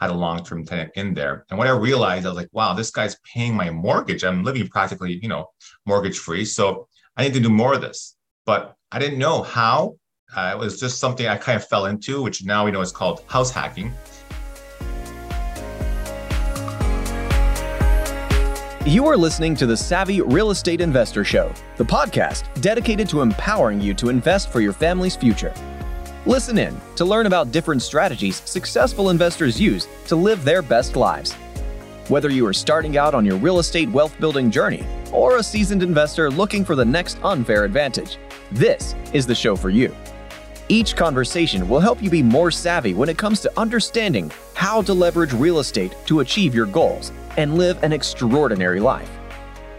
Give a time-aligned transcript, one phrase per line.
[0.00, 1.44] had a long-term tenant in there.
[1.50, 4.24] And when I realized, I was like, wow, this guy's paying my mortgage.
[4.24, 5.46] I'm living practically, you know,
[5.86, 6.44] mortgage free.
[6.44, 8.16] So I need to do more of this.
[8.46, 9.96] But I didn't know how.
[10.36, 12.92] Uh, it was just something I kind of fell into, which now we know is
[12.92, 13.92] called house hacking.
[18.86, 23.80] You are listening to the Savvy Real Estate Investor Show, the podcast dedicated to empowering
[23.80, 25.52] you to invest for your family's future.
[26.28, 31.32] Listen in to learn about different strategies successful investors use to live their best lives.
[32.08, 35.82] Whether you are starting out on your real estate wealth building journey or a seasoned
[35.82, 38.18] investor looking for the next unfair advantage,
[38.52, 39.96] this is the show for you.
[40.68, 44.92] Each conversation will help you be more savvy when it comes to understanding how to
[44.92, 49.10] leverage real estate to achieve your goals and live an extraordinary life.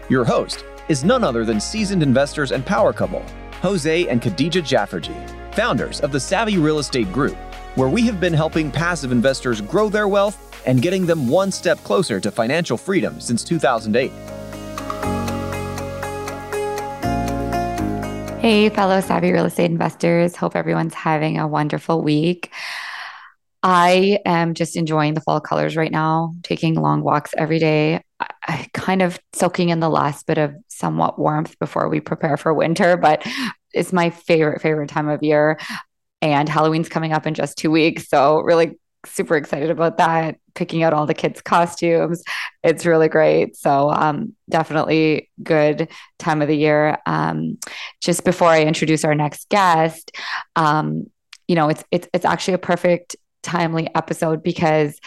[0.08, 3.24] Your host is none other than seasoned investors and power couple,
[3.62, 7.36] Jose and Khadija Jafferji founders of the Savvy Real Estate Group,
[7.74, 11.76] where we have been helping passive investors grow their wealth and getting them one step
[11.84, 14.10] closer to financial freedom since 2008.
[18.40, 20.34] Hey, fellow savvy real estate investors.
[20.34, 22.50] Hope everyone's having a wonderful week.
[23.62, 28.00] I am just enjoying the fall colors right now, taking long walks every day.
[28.18, 32.54] I, kind of soaking in the last bit of somewhat warmth before we prepare for
[32.54, 33.26] winter, but
[33.72, 35.58] it's my favorite, favorite time of year.
[36.22, 38.08] And Halloween's coming up in just two weeks.
[38.08, 40.36] So, really super excited about that.
[40.54, 42.22] Picking out all the kids' costumes.
[42.62, 43.56] It's really great.
[43.56, 46.98] So, um, definitely good time of the year.
[47.06, 47.58] Um,
[48.02, 50.12] just before I introduce our next guest,
[50.56, 51.10] um,
[51.48, 55.00] you know, it's, it's, it's actually a perfect, timely episode because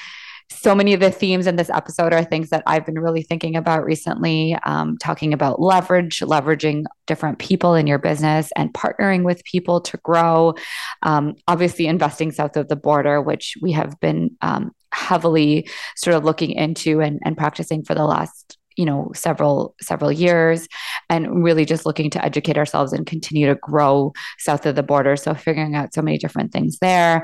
[0.59, 3.55] so many of the themes in this episode are things that I've been really thinking
[3.55, 9.43] about recently, um, talking about leverage, leveraging different people in your business and partnering with
[9.43, 10.55] people to grow.
[11.01, 16.23] Um, obviously, investing south of the border, which we have been um, heavily sort of
[16.23, 20.67] looking into and, and practicing for the last you know several several years
[21.09, 25.15] and really just looking to educate ourselves and continue to grow south of the border
[25.15, 27.23] so figuring out so many different things there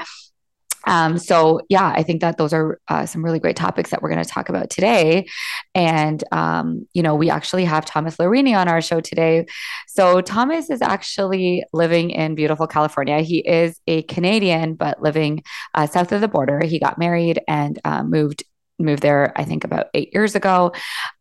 [0.85, 4.09] um, so yeah, I think that those are uh, some really great topics that we're
[4.09, 5.27] going to talk about today.
[5.75, 9.45] And um, you know, we actually have Thomas Lorini on our show today.
[9.87, 13.21] So Thomas is actually living in beautiful California.
[13.21, 16.61] He is a Canadian, but living uh, south of the border.
[16.63, 18.43] He got married and uh, moved
[18.81, 19.33] moved there.
[19.35, 20.71] I think about eight years ago.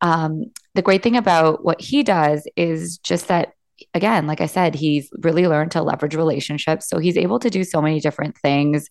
[0.00, 3.54] Um, the great thing about what he does is just that
[3.94, 6.88] again, like I said, he's really learned to leverage relationships.
[6.88, 8.88] So he's able to do so many different things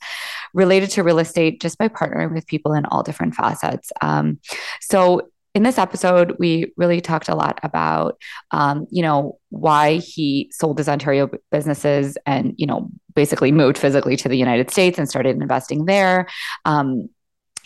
[0.54, 3.92] related to real estate just by partnering with people in all different facets.
[4.02, 4.40] Um,
[4.82, 8.22] so in this episode, we really talked a lot about,
[8.52, 14.16] um, you know, why he sold his Ontario businesses and, you know, basically moved physically
[14.18, 16.28] to the United States and started investing there.
[16.66, 17.10] Um,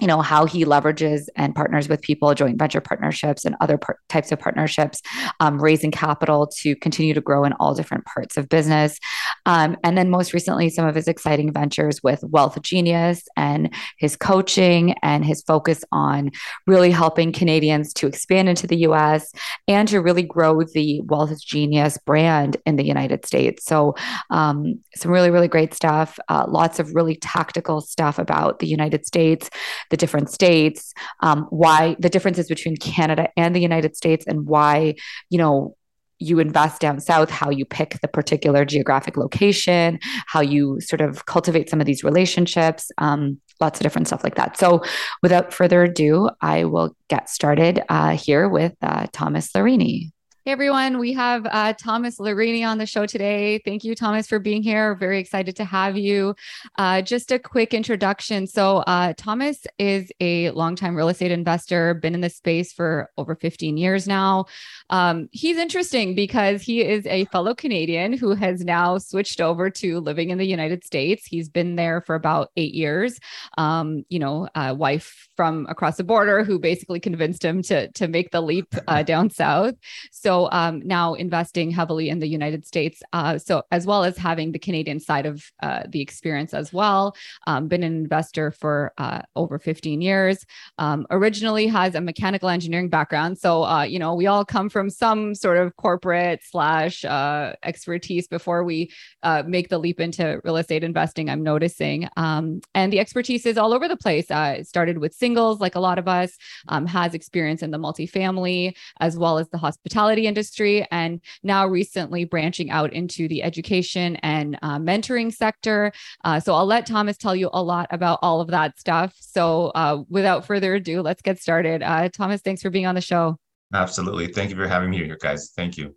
[0.01, 3.99] you know how he leverages and partners with people joint venture partnerships and other par-
[4.09, 5.01] types of partnerships
[5.39, 8.97] um, raising capital to continue to grow in all different parts of business.
[9.45, 14.15] Um, and then most recently some of his exciting ventures with wealth genius and his
[14.17, 16.31] coaching and his focus on
[16.65, 19.31] really helping canadians to expand into the us
[19.67, 23.65] and to really grow the wealth genius brand in the united states.
[23.65, 23.95] So
[24.31, 29.05] um, some really really great stuff uh, lots of really tactical stuff about the united
[29.05, 29.49] states
[29.91, 34.95] the different states, um, why the differences between Canada and the United States, and why,
[35.29, 35.75] you know,
[36.21, 41.25] you invest down south, how you pick the particular geographic location, how you sort of
[41.25, 44.57] cultivate some of these relationships, um, lots of different stuff like that.
[44.57, 44.83] So,
[45.21, 50.11] without further ado, I will get started uh, here with uh, Thomas Lorini.
[50.43, 53.61] Hey everyone, we have uh, Thomas Lorini on the show today.
[53.63, 54.95] Thank you, Thomas, for being here.
[54.95, 56.33] Very excited to have you.
[56.79, 58.47] Uh, just a quick introduction.
[58.47, 63.35] So, uh, Thomas is a longtime real estate investor, been in this space for over
[63.35, 64.45] 15 years now.
[64.89, 69.99] Um, he's interesting because he is a fellow Canadian who has now switched over to
[69.99, 71.23] living in the United States.
[71.23, 73.19] He's been there for about eight years.
[73.59, 78.31] Um, you know, wife from across the border who basically convinced him to to make
[78.31, 79.75] the leap uh, down south.
[80.11, 84.17] So so um, now investing heavily in the United States, uh, so as well as
[84.17, 87.13] having the Canadian side of uh, the experience as well.
[87.47, 90.45] Um, been an investor for uh, over 15 years.
[90.77, 94.89] Um, originally has a mechanical engineering background, so uh, you know we all come from
[94.89, 98.89] some sort of corporate slash uh, expertise before we
[99.23, 101.29] uh, make the leap into real estate investing.
[101.29, 104.27] I'm noticing, um, and the expertise is all over the place.
[104.65, 106.37] Started with singles, like a lot of us,
[106.69, 112.25] um, has experience in the multifamily as well as the hospitality industry and now recently
[112.25, 115.91] branching out into the education and uh, mentoring sector.
[116.23, 119.15] Uh, so I'll let Thomas tell you a lot about all of that stuff.
[119.19, 121.83] So uh, without further ado, let's get started.
[121.83, 123.37] Uh, Thomas, thanks for being on the show.
[123.73, 124.27] Absolutely.
[124.27, 125.51] Thank you for having me here, guys.
[125.55, 125.95] Thank you.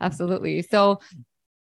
[0.00, 0.62] Absolutely.
[0.62, 1.00] So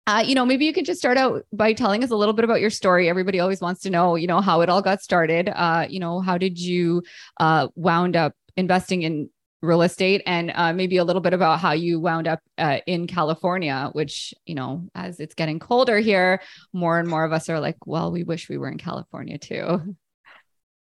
[0.06, 2.44] uh, you know, maybe you could just start out by telling us a little bit
[2.44, 3.08] about your story.
[3.08, 5.50] Everybody always wants to know, you know, how it all got started.
[5.54, 7.02] Uh, you know, how did you
[7.38, 9.30] uh, wound up investing in
[9.62, 13.06] real estate, and uh, maybe a little bit about how you wound up uh, in
[13.06, 16.40] California, which you know, as it's getting colder here,
[16.72, 19.96] more and more of us are like, well, we wish we were in California too.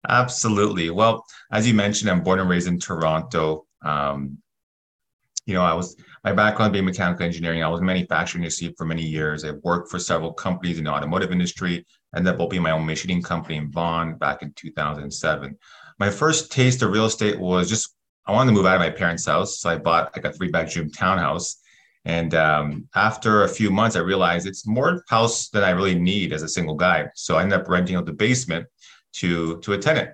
[0.09, 0.91] Absolutely.
[0.91, 3.67] Well, as you mentioned, I'm born and raised in Toronto.
[3.83, 4.39] Um,
[5.45, 7.63] you know, I was my background being mechanical engineering.
[7.63, 9.45] I was manufacturing industry for many years.
[9.45, 13.23] I worked for several companies in the automotive industry, ended up opening my own machining
[13.23, 15.57] company in Vaughan back in 2007.
[15.99, 17.95] My first taste of real estate was just
[18.29, 20.51] I wanted to move out of my parents' house, so I bought like a three
[20.51, 21.57] bedroom townhouse.
[22.05, 26.33] And um, after a few months, I realized it's more house than I really need
[26.33, 27.09] as a single guy.
[27.15, 28.67] So I ended up renting out the basement
[29.15, 30.11] to to a tenant.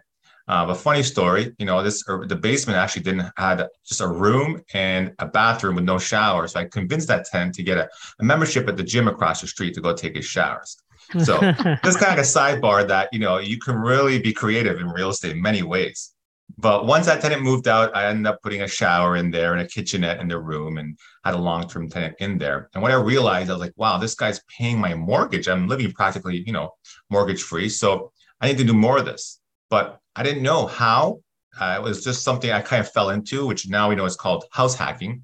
[0.46, 4.06] Uh, a funny story, you know, this er, the basement actually didn't had just a
[4.06, 6.46] room and a bathroom with no shower.
[6.46, 7.88] So I convinced that tenant to get a,
[8.20, 10.76] a membership at the gym across the street to go take his showers.
[11.25, 11.40] So
[11.82, 15.11] this kind of a sidebar that you know you can really be creative in real
[15.11, 16.14] estate in many ways.
[16.56, 19.62] But once that tenant moved out, I ended up putting a shower in there and
[19.62, 22.70] a kitchenette in the room and had a long-term tenant in there.
[22.74, 25.48] And when I realized, I was like, wow, this guy's paying my mortgage.
[25.48, 26.70] I'm living practically, you know,
[27.10, 27.68] mortgage free.
[27.68, 29.40] So I need to do more of this.
[29.68, 31.20] But I didn't know how.
[31.58, 34.16] Uh, it was just something I kind of fell into, which now we know is
[34.16, 35.22] called house hacking.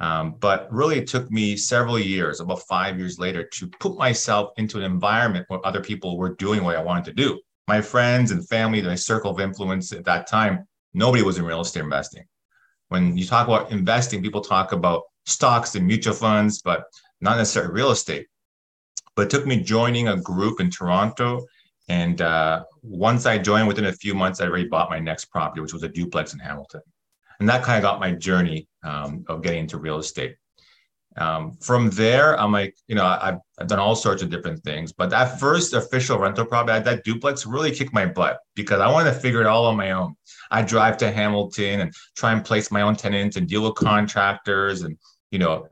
[0.00, 4.50] Um, but really, it took me several years, about five years later, to put myself
[4.56, 7.40] into an environment where other people were doing what I wanted to do.
[7.66, 11.62] My friends and family, my circle of influence at that time, nobody was in real
[11.62, 12.24] estate investing.
[12.88, 16.84] When you talk about investing, people talk about stocks and mutual funds, but
[17.20, 18.26] not necessarily real estate.
[19.16, 21.46] But it took me joining a group in Toronto
[21.88, 25.60] and uh, once I joined, within a few months, I already bought my next property,
[25.60, 26.80] which was a duplex in Hamilton.
[27.40, 30.36] And that kind of got my journey um, of getting into real estate.
[31.16, 34.92] Um, from there, I'm like, you know, I've, I've, done all sorts of different things,
[34.92, 39.14] but that first official rental property, that duplex really kicked my butt because I wanted
[39.14, 40.16] to figure it all on my own.
[40.50, 44.82] I drive to Hamilton and try and place my own tenants and deal with contractors
[44.82, 44.98] and,
[45.30, 45.68] you know,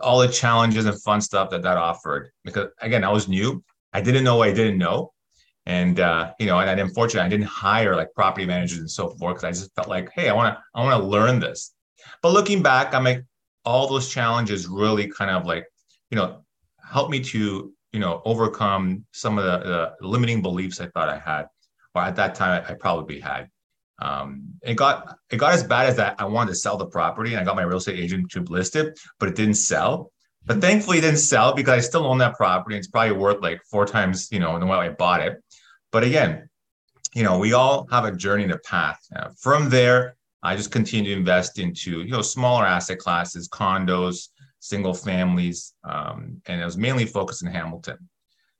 [0.00, 2.30] all the challenges and fun stuff that that offered.
[2.44, 3.62] Because again, I was new.
[3.92, 5.12] I didn't know what I didn't know.
[5.66, 9.10] And uh, you know, and, and unfortunately, I didn't hire like property managers and so
[9.10, 11.74] forth because I just felt like, hey, I want to, I want to learn this.
[12.22, 13.24] But looking back, I'm like,
[13.66, 15.66] all those challenges really kind of like,
[16.10, 16.44] you know,
[16.82, 21.18] helped me to, you know, overcome some of the, the limiting beliefs I thought I
[21.18, 21.46] had,
[21.94, 23.50] or at that time I, I probably had.
[23.98, 26.16] Um, it got it got as bad as that.
[26.18, 28.76] I wanted to sell the property, and I got my real estate agent to list
[28.76, 30.12] it, but it didn't sell.
[30.44, 32.76] But thankfully, it didn't sell because I still own that property.
[32.76, 35.42] It's probably worth like four times, you know, the way I bought it.
[35.90, 36.48] But again,
[37.14, 39.00] you know, we all have a journey and a path.
[39.14, 40.15] Uh, from there,
[40.46, 44.28] I just continue to invest into, you know, smaller asset classes, condos,
[44.60, 47.98] single families, um, and I was mainly focused in Hamilton.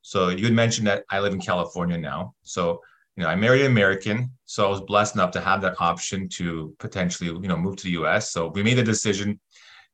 [0.01, 2.33] So you had mentioned that I live in California now.
[2.43, 2.81] So,
[3.15, 6.29] you know, I married an American, so I was blessed enough to have that option
[6.29, 8.31] to potentially, you know, move to the U.S.
[8.31, 9.39] So we made a decision.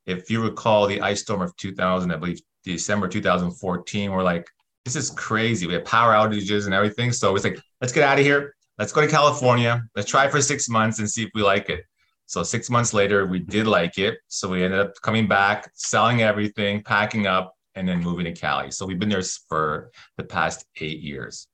[0.06, 4.46] If you recall the ice storm of 2000, I believe December 2014, we're like,
[4.84, 5.66] this is crazy.
[5.66, 7.12] We have power outages and everything.
[7.12, 8.53] So it's like, let's get out of here.
[8.78, 9.84] Let's go to California.
[9.94, 11.84] Let's try for six months and see if we like it.
[12.26, 14.18] So six months later, we did like it.
[14.28, 18.70] So we ended up coming back, selling everything, packing up, and then moving to Cali.
[18.70, 21.46] So we've been there for the past eight years.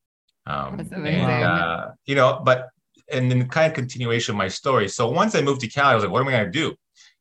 [0.46, 1.24] Um, That's amazing.
[1.24, 2.68] And, uh, you know, but
[3.12, 4.88] and then kind of continuation of my story.
[4.88, 6.68] So once I moved to Cali, I was like, what am I going to do?
[6.68, 6.76] You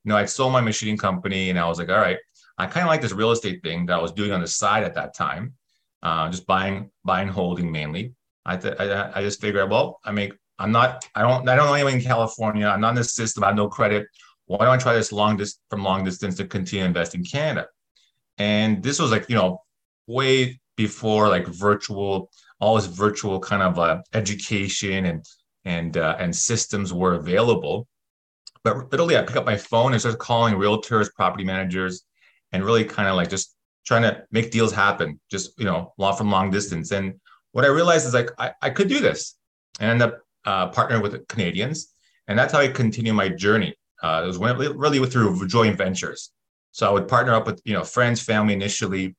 [0.06, 2.18] know, I sold my machining company, and I was like, all right,
[2.58, 4.84] I kind of like this real estate thing that I was doing on the side
[4.84, 5.54] at that time
[6.04, 8.14] uh, just buying, buying, holding mainly.
[8.50, 11.68] I, th- I, I just figured, well, I mean, I'm not, I don't, I don't
[11.68, 12.68] know anyone in California.
[12.68, 13.44] I'm not in this system.
[13.44, 14.08] I have no credit.
[14.46, 17.24] Why don't I try this long distance from long distance to continue to invest in
[17.24, 17.68] Canada?
[18.40, 19.62] And this was like, you know,
[20.08, 25.26] way before like virtual, all this virtual kind of uh, education and
[25.66, 27.88] and uh, and systems were available.
[28.64, 32.04] But literally, I pick up my phone and start calling realtors, property managers,
[32.52, 36.16] and really kind of like just trying to make deals happen, just you know, long
[36.16, 36.92] from long distance.
[36.92, 37.20] And
[37.52, 39.36] what I realized is like I, I could do this,
[39.80, 41.94] and end up uh, partnering with Canadians,
[42.28, 43.76] and that's how I continue my journey.
[44.02, 46.32] Uh, it was when, really through joint ventures.
[46.72, 49.16] So I would partner up with you know friends, family initially,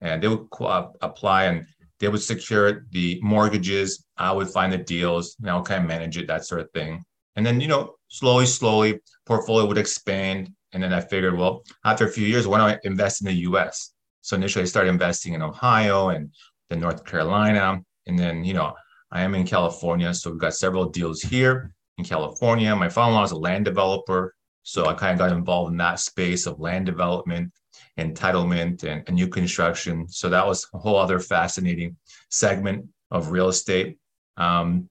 [0.00, 1.66] and they would uh, apply and
[2.00, 4.04] they would secure the mortgages.
[4.16, 7.04] I would find the deals, you know, kind of manage it, that sort of thing.
[7.36, 12.06] And then you know, slowly, slowly, portfolio would expand And then I figured, well, after
[12.06, 13.92] a few years, why don't I invest in the US?
[14.20, 16.30] So initially I started investing in Ohio and
[16.68, 17.80] then North Carolina.
[18.06, 18.74] And then, you know,
[19.10, 20.12] I am in California.
[20.14, 22.74] So we've got several deals here in California.
[22.74, 24.34] My father-in-law is a land developer.
[24.62, 27.52] So I kind of got involved in that space of land development,
[27.98, 30.08] entitlement, and, and new construction.
[30.08, 31.96] So that was a whole other fascinating
[32.30, 33.98] segment of real estate.
[34.36, 34.88] Um,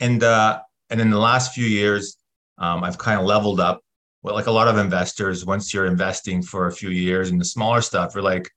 [0.00, 2.16] and uh, and in the last few years,
[2.58, 3.80] um, I've kind of leveled up.
[4.22, 7.44] Well, like a lot of investors, once you're investing for a few years in the
[7.44, 8.50] smaller stuff, you're like,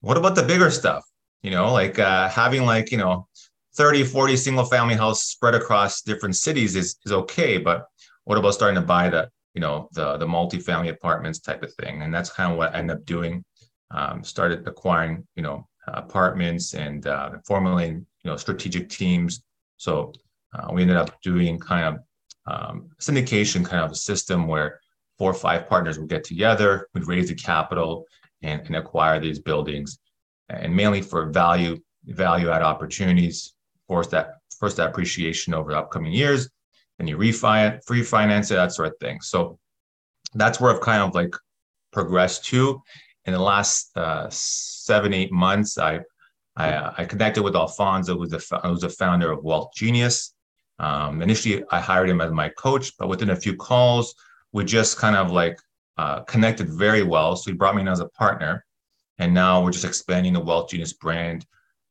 [0.00, 1.04] what about the bigger stuff?
[1.42, 3.28] You know, like uh, having like, you know,
[3.76, 7.58] 30, 40 single family house spread across different cities is, is okay.
[7.58, 7.86] But
[8.24, 12.02] what about starting to buy the, you know, the, the multi-family apartments type of thing?
[12.02, 13.44] And that's kind of what I ended up doing.
[13.90, 19.42] Um, started acquiring, you know, apartments and uh, formulating, you know, strategic teams.
[19.76, 20.12] So
[20.54, 22.00] uh, we ended up doing kind of
[22.46, 24.80] um, syndication kind of a system where
[25.18, 28.04] four or five partners would get together, would raise the capital
[28.42, 29.98] and, and acquire these buildings,
[30.48, 33.54] and mainly for value value add opportunities,
[33.88, 36.48] force that first that appreciation over the upcoming years,
[36.98, 39.20] and you refinance, free finance it, that sort of thing.
[39.20, 39.58] So
[40.34, 41.34] that's where I've kind of like
[41.92, 42.82] progressed to.
[43.24, 46.00] In the last uh, seven eight months, I
[46.56, 50.34] I, uh, I connected with Alfonso, who's the who's the founder of Wealth Genius.
[50.78, 54.14] Um, initially, I hired him as my coach, but within a few calls,
[54.52, 55.58] we just kind of like
[55.96, 57.36] uh, connected very well.
[57.36, 58.64] So he brought me in as a partner.
[59.18, 61.46] And now we're just expanding the Wealth Genius brand.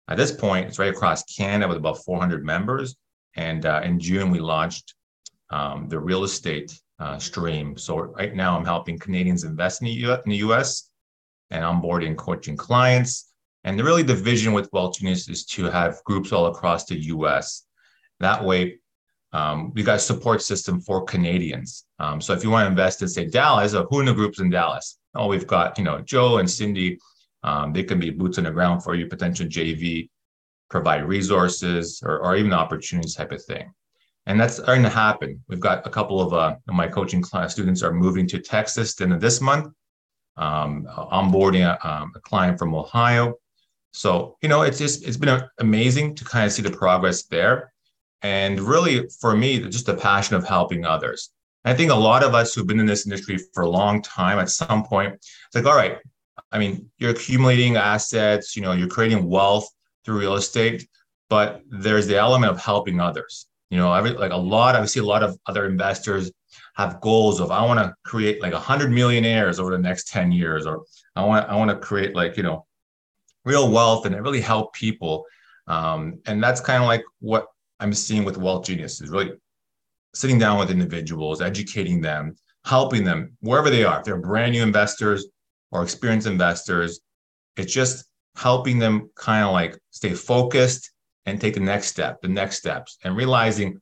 [0.07, 2.95] At this point, it's right across Canada with about 400 members.
[3.35, 4.93] And uh, in June, we launched
[5.49, 7.77] um, the real estate uh, stream.
[7.77, 10.89] So right now, I'm helping Canadians invest in the, U- in the US
[11.49, 13.31] and onboarding coaching clients.
[13.63, 17.65] And really, the vision with Wealth Genius is to have groups all across the US
[18.19, 18.79] that way,
[19.33, 21.85] um, we got a support system for Canadians.
[21.99, 24.39] Um, so if you want to invest in, say, Dallas, or who in the groups
[24.39, 24.97] in Dallas?
[25.13, 26.99] Oh, we've got, you know, Joe and Cindy.
[27.45, 30.09] Um, they can be boots on the ground for you, potential JV,
[30.69, 33.71] provide resources or, or even opportunities type of thing.
[34.25, 35.41] And that's starting to happen.
[35.47, 39.17] We've got a couple of uh, my coaching class students are moving to Texas in
[39.19, 39.71] this month,
[40.35, 43.35] um, onboarding a, um, a client from Ohio.
[43.91, 47.71] So, you know, it's just, it's been amazing to kind of see the progress there
[48.25, 51.29] and really for me just the passion of helping others
[51.63, 54.39] i think a lot of us who've been in this industry for a long time
[54.39, 55.97] at some point it's like all right
[56.51, 59.67] i mean you're accumulating assets you know you're creating wealth
[60.03, 60.87] through real estate
[61.29, 64.99] but there's the element of helping others you know every like a lot i see
[64.99, 66.31] a lot of other investors
[66.75, 70.31] have goals of i want to create like a 100 millionaires over the next 10
[70.31, 70.83] years or
[71.15, 72.65] i want i want to create like you know
[73.43, 75.25] real wealth and really help people
[75.67, 77.47] um, and that's kind of like what
[77.79, 79.33] I'm seeing with Wealth Genius is really
[80.13, 83.99] sitting down with individuals, educating them, helping them wherever they are.
[83.99, 85.25] If they're brand new investors
[85.71, 86.99] or experienced investors,
[87.57, 88.05] it's just
[88.35, 90.91] helping them kind of like stay focused
[91.25, 93.81] and take the next step, the next steps, and realizing,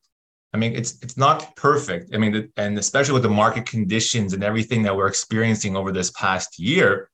[0.53, 2.13] I mean, it's it's not perfect.
[2.13, 6.11] I mean, and especially with the market conditions and everything that we're experiencing over this
[6.11, 7.09] past year,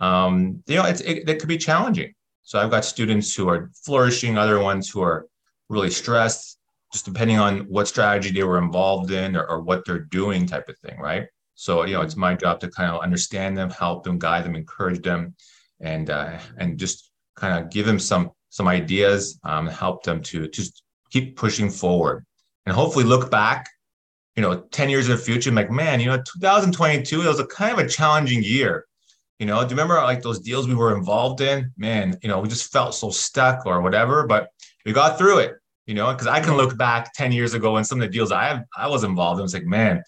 [0.00, 2.12] um, you know, it's it, it could be challenging.
[2.42, 5.26] So I've got students who are flourishing, other ones who are
[5.70, 6.58] really stressed,
[6.92, 10.68] just depending on what strategy they were involved in or, or what they're doing, type
[10.68, 11.26] of thing, right?
[11.54, 14.56] So, you know, it's my job to kind of understand them, help them, guide them,
[14.56, 15.34] encourage them,
[15.80, 20.48] and uh, and just kind of give them some some ideas, um, help them to
[20.48, 22.24] just keep pushing forward,
[22.66, 23.68] and hopefully look back,
[24.36, 27.46] you know, ten years in the future, like, man, you know, 2022 it was a
[27.46, 28.86] kind of a challenging year.
[29.38, 31.72] You know, do you remember like those deals we were involved in?
[31.76, 34.48] Man, you know, we just felt so stuck or whatever, but
[34.84, 35.54] we got through it,
[35.86, 38.32] you know, because I can look back 10 years ago and some of the deals
[38.32, 39.44] I I was involved in.
[39.44, 40.02] It's like, man,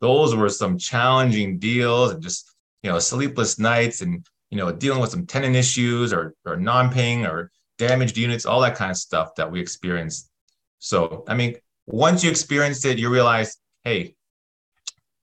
[0.00, 5.00] those were some challenging deals and just, you know, sleepless nights and, you know, dealing
[5.00, 9.34] with some tenant issues or, or non-paying or damaged units, all that kind of stuff
[9.36, 10.30] that we experienced.
[10.78, 14.14] So, I mean, once you experience it, you realize, hey,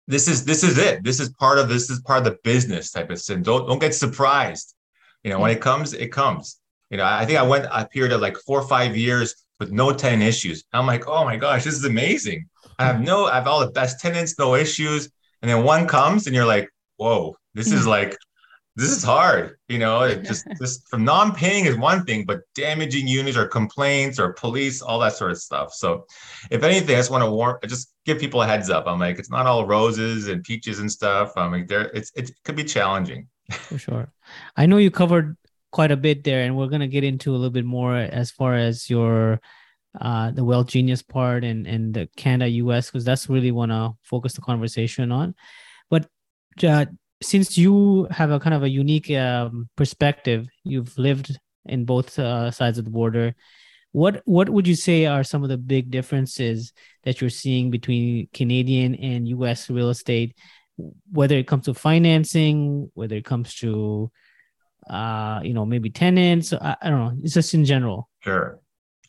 [0.08, 1.04] this is this is it.
[1.04, 3.44] This is part of this is part of the business type of thing.
[3.44, 4.76] Don't don't get surprised.
[5.24, 6.60] You know, when it comes, it comes.
[6.90, 9.72] You know, I think I went a period of like four or five years with
[9.72, 10.64] no tenant issues.
[10.74, 12.48] I'm like, oh my gosh, this is amazing.
[12.82, 15.10] I have no, I have all the best tenants, no issues.
[15.42, 17.90] And then one comes and you're like, whoa, this is mm-hmm.
[17.90, 18.18] like,
[18.76, 19.58] this is hard.
[19.68, 24.20] You know, it just, just from non-paying is one thing, but damaging units or complaints
[24.20, 25.74] or police, all that sort of stuff.
[25.74, 26.06] So
[26.50, 28.86] if anything, I just want to warn, just give people a heads up.
[28.88, 31.34] I'm like, it's not all roses and peaches and stuff.
[31.36, 33.28] I'm like, there, it's, it could be challenging.
[33.52, 34.12] For sure.
[34.56, 35.36] I know you covered
[35.72, 38.56] quite a bit there, and we're gonna get into a little bit more as far
[38.56, 39.42] as your
[40.00, 43.92] uh, the Wealth Genius part and and the Canada US because that's really want to
[44.04, 45.36] focus the conversation on.
[45.90, 46.08] But
[46.64, 46.86] uh,
[47.22, 52.52] since you have a kind of a unique um, perspective, you've lived in both uh,
[52.52, 53.36] sides of the border.
[53.92, 56.72] What what would you say are some of the big differences
[57.04, 59.70] that you're seeing between Canadian and U.S.
[59.70, 60.36] real estate,
[61.12, 64.10] whether it comes to financing, whether it comes to,
[64.90, 66.54] uh, you know, maybe tenants?
[66.54, 67.22] I, I don't know.
[67.22, 68.10] It's just in general.
[68.22, 68.62] Sure,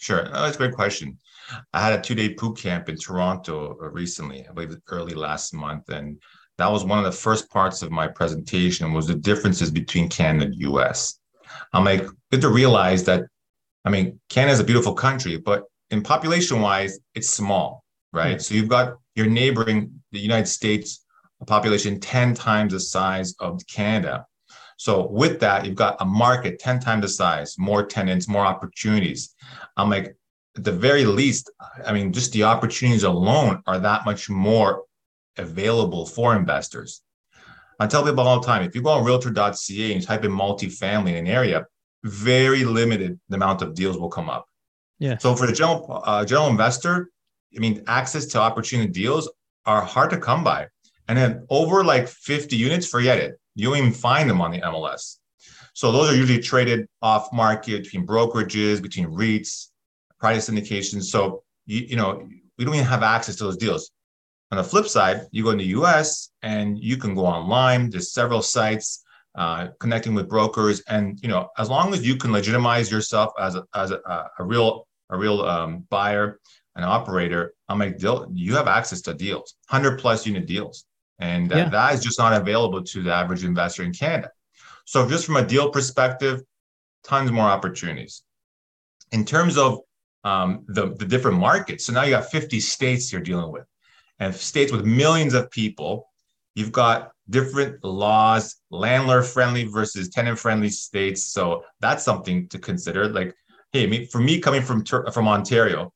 [0.02, 0.28] sure.
[0.32, 1.16] Oh, that's a great question.
[1.72, 6.20] I had a two-day boot camp in Toronto recently, I believe early last month, and
[6.58, 10.46] that was one of the first parts of my presentation was the differences between Canada
[10.46, 11.20] and US.
[11.72, 13.22] I'm like, good to realize that,
[13.84, 18.36] I mean, Canada is a beautiful country, but in population wise, it's small, right?
[18.36, 18.40] Mm-hmm.
[18.40, 21.04] So you've got your neighboring, the United States,
[21.40, 24.26] a population 10 times the size of Canada.
[24.82, 29.32] So with that, you've got a market 10 times the size, more tenants, more opportunities.
[29.76, 30.16] I'm like,
[30.56, 31.52] at the very least,
[31.86, 34.82] I mean, just the opportunities alone are that much more
[35.36, 37.00] available for investors.
[37.78, 41.10] I tell people all the time if you go on realtor.ca and type in multifamily
[41.10, 41.64] in an area,
[42.02, 44.48] very limited the amount of deals will come up.
[44.98, 45.16] Yeah.
[45.18, 47.08] So for the general uh, general investor,
[47.56, 49.30] I mean, access to opportunity deals
[49.64, 50.66] are hard to come by.
[51.06, 53.38] And then over like 50 units, forget it.
[53.54, 55.16] You don't even find them on the MLS.
[55.74, 59.68] So those are usually traded off market between brokerages, between REITs,
[60.20, 61.04] private syndications.
[61.04, 62.28] So you, you know,
[62.58, 63.90] we don't even have access to those deals.
[64.50, 67.88] On the flip side, you go in the US and you can go online.
[67.88, 69.02] There's several sites
[69.34, 70.82] uh, connecting with brokers.
[70.88, 74.00] And, you know, as long as you can legitimize yourself as a, as a,
[74.38, 76.38] a real, a real um, buyer
[76.76, 80.84] an operator, I'm like, you have access to deals, 100 plus unit deals.
[81.22, 81.68] And yeah.
[81.68, 84.30] that is just not available to the average investor in Canada.
[84.86, 86.42] So just from a deal perspective,
[87.04, 88.22] tons more opportunities.
[89.12, 89.78] In terms of
[90.24, 93.64] um, the, the different markets, so now you got 50 states you're dealing with
[94.18, 96.08] and states with millions of people,
[96.56, 101.26] you've got different laws, landlord friendly versus tenant friendly states.
[101.26, 103.08] So that's something to consider.
[103.08, 103.32] Like,
[103.72, 105.92] hey, for me coming from from Ontario,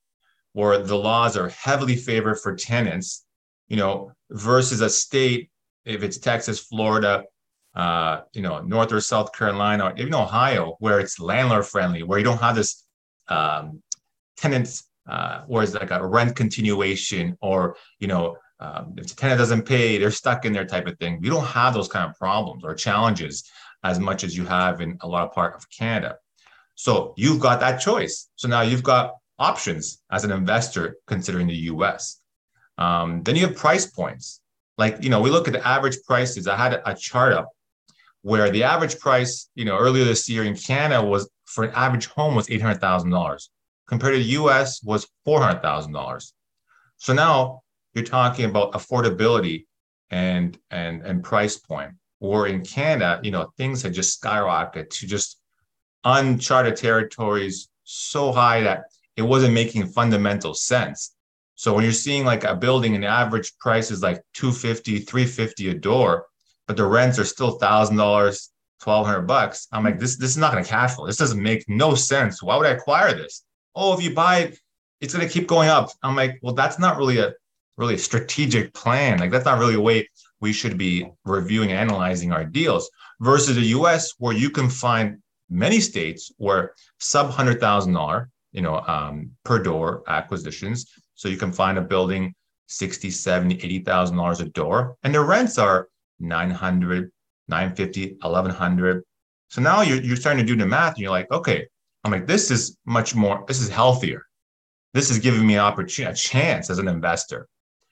[0.52, 3.25] where the laws are heavily favored for tenants,
[3.68, 5.50] you know, versus a state
[5.85, 7.24] if it's Texas, Florida,
[7.74, 12.18] uh, you know, North or South Carolina, or even Ohio, where it's landlord friendly, where
[12.18, 12.85] you don't have this
[13.29, 13.83] um,
[14.37, 19.38] tenants uh, or is like a rent continuation or you know um, if the tenant
[19.38, 21.20] doesn't pay they're stuck in there type of thing.
[21.20, 23.48] We don't have those kind of problems or challenges
[23.85, 26.16] as much as you have in a lot of part of canada.
[26.74, 28.29] So you've got that choice.
[28.37, 32.20] So now you've got options as an investor considering the us
[32.79, 34.41] um, then you have price points
[34.79, 37.51] like you know we look at the average prices i had a, chart up
[38.23, 42.07] where the average price you know earlier this year in canada was for an average
[42.07, 43.49] home was $800000
[43.89, 46.33] compared to the US was $400,000.
[46.99, 47.62] So now
[47.95, 49.67] you're talking about affordability
[50.11, 51.93] and, and, and price point.
[52.21, 55.39] Or in Canada, you know, things had just skyrocketed to just
[56.05, 58.85] uncharted territories so high that
[59.17, 61.15] it wasn't making fundamental sense.
[61.57, 65.71] So when you're seeing like a building and the average price is like 250, 350
[65.71, 66.27] a door,
[66.66, 69.66] but the rents are still thousand dollars, twelve hundred bucks.
[69.73, 71.07] I'm like, this this is not gonna cash flow.
[71.07, 72.42] This doesn't make no sense.
[72.42, 73.42] Why would I acquire this?
[73.77, 74.59] oh, if you buy it,
[75.01, 75.90] it's to keep going up.
[76.03, 77.35] I'm like, well, that's not really a
[77.77, 79.19] really a strategic plan.
[79.19, 80.09] Like that's not really a way
[80.40, 82.90] we should be reviewing and analyzing our deals
[83.21, 85.19] versus the US where you can find
[85.51, 90.87] many states where sub hundred thousand dollar, you know, um, per door acquisitions.
[91.16, 92.35] So you can find a building
[92.68, 95.88] 60, 70, 80,000 dollars a door and the rents are
[96.20, 97.11] 900,
[97.48, 99.02] 950, 1100.
[99.48, 101.66] So now you're, you're starting to do the math and you're like, okay,
[102.05, 104.22] I'm like, this is much more, this is healthier.
[104.94, 107.48] This is giving me an opportunity, a chance as an investor.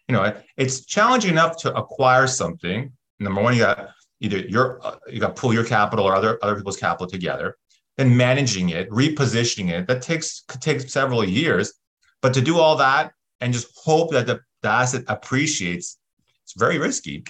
[0.08, 2.92] You know, it's challenging enough to acquire something.
[3.18, 6.56] Number one, you got either your, you got to pull your capital or other, other
[6.56, 7.56] people's capital together.
[7.96, 11.74] Then managing it, repositioning it, that takes could take several years.
[12.24, 15.98] But to do all that and just hope that the, the asset appreciates,
[16.42, 17.22] it's very risky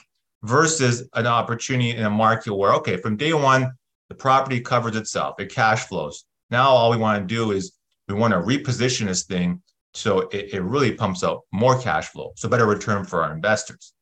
[0.44, 3.72] versus an opportunity in a market where, okay, from day one,
[4.08, 6.26] the property covers itself, it cash flows.
[6.48, 7.72] Now all we want to do is
[8.06, 9.60] we want to reposition this thing
[9.94, 13.94] so it, it really pumps out more cash flow, so better return for our investors,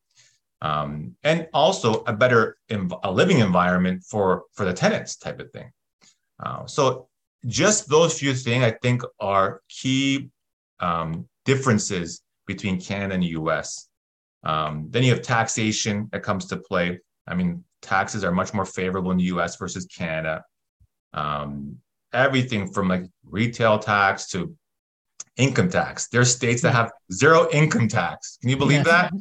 [0.60, 2.58] um, and also a better
[3.02, 5.70] a living environment for for the tenants type of thing.
[6.38, 7.08] Uh, so
[7.46, 10.30] just those few things I think are key
[10.82, 13.88] um, differences between Canada and the U.S.
[14.44, 17.00] Um, then you have taxation that comes to play.
[17.26, 19.56] I mean, taxes are much more favorable in the U.S.
[19.56, 20.44] versus Canada.
[21.14, 21.78] Um,
[22.12, 24.54] everything from like retail tax to
[25.36, 26.08] income tax.
[26.08, 28.36] There's states that have zero income tax.
[28.40, 28.88] Can you believe yes.
[28.88, 29.12] that?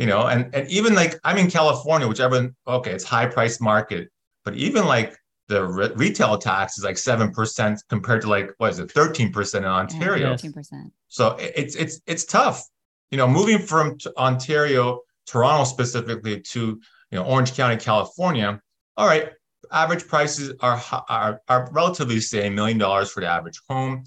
[0.00, 4.08] you know, and and even like I'm in California, whichever okay, it's high price market,
[4.46, 5.14] but even like
[5.50, 9.32] the re- retail tax is like seven percent compared to like what is it, thirteen
[9.32, 10.30] percent in Ontario.
[10.30, 10.92] Thirteen percent.
[11.08, 12.62] So it's it's it's tough,
[13.10, 18.60] you know, moving from Ontario, Toronto specifically to you know Orange County, California.
[18.96, 19.30] All right,
[19.72, 24.04] average prices are are, are relatively the same, million dollars for the average home,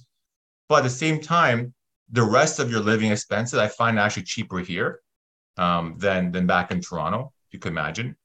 [0.70, 1.74] but at the same time,
[2.10, 5.02] the rest of your living expenses I find actually cheaper here
[5.58, 7.34] um, than than back in Toronto.
[7.52, 8.16] You can imagine,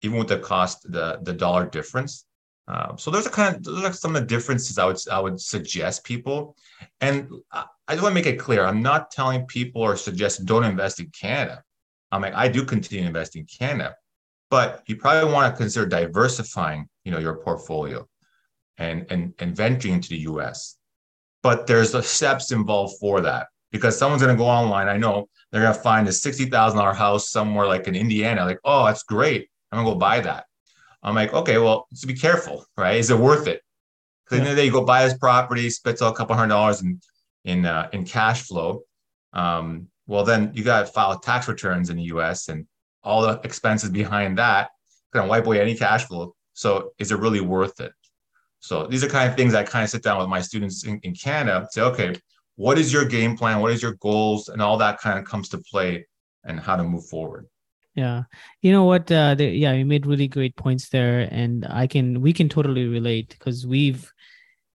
[0.00, 2.24] even with the cost, the the dollar difference.
[2.68, 5.18] Um, so there's are kind of those are some of the differences I would I
[5.18, 6.56] would suggest people.
[7.00, 10.64] And I, just want to make it clear: I'm not telling people or suggest don't
[10.64, 11.62] invest in Canada.
[12.12, 13.96] I'm like I do continue to invest in Canada,
[14.48, 18.06] but you probably want to consider diversifying, you know, your portfolio,
[18.78, 20.76] and and and venturing into the U.S.
[21.42, 24.88] But there's the steps involved for that because someone's going to go online.
[24.88, 28.44] I know they're going to find a sixty thousand dollar house somewhere like in Indiana.
[28.44, 29.48] Like, oh, that's great.
[29.72, 30.44] I'm gonna go buy that
[31.02, 32.96] I'm like, okay, well, so be careful, right?
[32.96, 33.60] Is it worth it?
[34.24, 34.42] Because yeah.
[34.42, 36.36] at the end of the day, you go buy this property, spits out a couple
[36.36, 37.00] hundred dollars in
[37.44, 38.82] in uh, in cash flow.
[39.32, 42.48] Um, well, then you got to file tax returns in the U.S.
[42.48, 42.66] and
[43.02, 44.70] all the expenses behind that
[45.12, 46.34] going to wipe away any cash flow.
[46.54, 47.92] So, is it really worth it?
[48.60, 50.98] So, these are kind of things I kind of sit down with my students in,
[51.02, 52.14] in Canada, say, okay,
[52.56, 53.60] what is your game plan?
[53.60, 54.48] What is your goals?
[54.48, 56.06] And all that kind of comes to play
[56.44, 57.46] and how to move forward
[57.94, 58.22] yeah.
[58.62, 62.20] You know what uh the, yeah you made really great points there and i can
[62.20, 64.10] we can totally relate because we've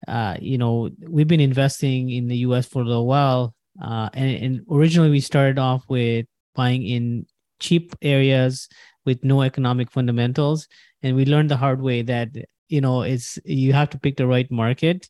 [0.08, 4.44] uh you know we've been investing in the us for a little while uh and,
[4.44, 6.26] and originally we started off with
[6.56, 7.26] buying in
[7.60, 8.68] cheap areas
[9.06, 10.68] with no economic fundamentals
[11.04, 12.30] and we learned the hard way that
[12.68, 15.10] you know it's you have to pick the right market.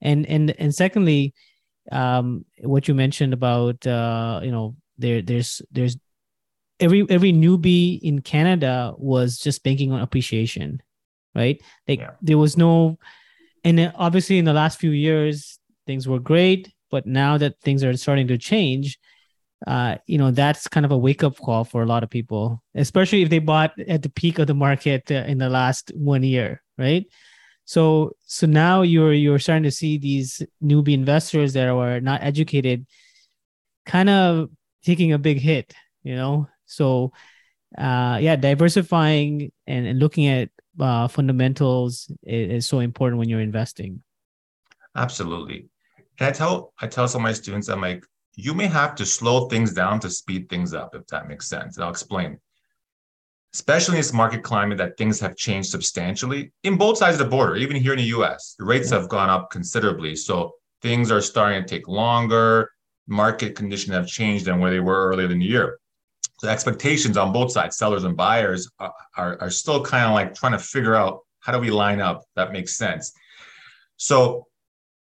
[0.00, 1.32] And and and secondly
[1.92, 5.96] um what you mentioned about uh you know there there's there's
[6.84, 10.82] every every newbie in Canada was just banking on appreciation,
[11.34, 11.60] right?
[11.88, 12.10] Like yeah.
[12.20, 12.98] there was no,
[13.64, 17.96] and obviously in the last few years things were great, but now that things are
[17.96, 18.98] starting to change,
[19.66, 22.62] uh, you know that's kind of a wake up call for a lot of people,
[22.74, 26.22] especially if they bought at the peak of the market uh, in the last one
[26.22, 27.06] year, right?
[27.64, 32.86] So so now you're you're starting to see these newbie investors that are not educated,
[33.86, 34.50] kind of
[34.84, 37.12] taking a big hit, you know so,
[37.76, 43.40] uh, yeah, diversifying and, and looking at uh, fundamentals is, is so important when you're
[43.40, 44.02] investing.
[44.96, 45.68] Absolutely.
[46.18, 48.04] And I tell I tell some of my students, I'm like,
[48.36, 51.76] you may have to slow things down to speed things up, if that makes sense.
[51.76, 52.38] And I'll explain.
[53.52, 57.30] Especially in this market climate that things have changed substantially in both sides of the
[57.30, 58.98] border, even here in the US, the rates yeah.
[58.98, 60.16] have gone up considerably.
[60.16, 62.70] So things are starting to take longer.
[63.06, 65.78] Market conditions have changed than where they were earlier in the year
[66.42, 70.34] the expectations on both sides, sellers and buyers, are, are, are still kind of like
[70.34, 73.12] trying to figure out how do we line up that makes sense.
[73.96, 74.46] So,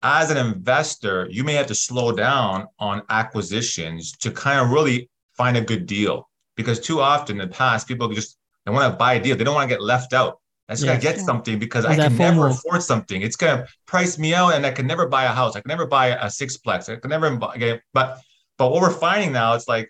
[0.02, 5.10] as an investor, you may have to slow down on acquisitions to kind of really
[5.36, 8.98] find a good deal because too often in the past, people just they want to
[8.98, 10.40] buy a deal, they don't want to get left out.
[10.70, 13.24] I just gotta get something because I can never afford something.
[13.24, 15.56] It's gonna price me out, and I can never buy a house.
[15.56, 16.94] I can never buy a sixplex.
[16.94, 17.82] I can never buy.
[17.92, 18.20] But
[18.60, 19.90] but what we're finding now, it's like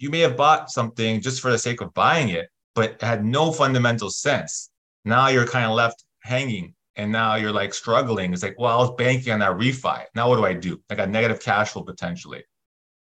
[0.00, 3.52] you may have bought something just for the sake of buying it, but had no
[3.52, 4.70] fundamental sense.
[5.04, 8.32] Now you're kind of left hanging and now you're like struggling.
[8.32, 10.04] It's like, well, I was banking on that refi.
[10.14, 10.80] Now what do I do?
[10.88, 12.42] I got negative cash flow potentially.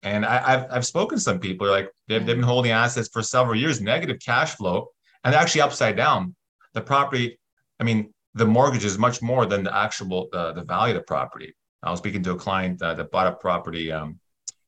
[0.03, 3.23] And I, have I've spoken to some people like they've, they've been holding assets for
[3.23, 4.89] several years, negative cash flow,
[5.23, 6.35] and actually upside down.
[6.75, 7.39] The property,
[7.79, 11.05] I mean, the mortgage is much more than the actual uh, the value of the
[11.05, 11.55] property.
[11.81, 14.19] I was speaking to a client uh, that bought a property um,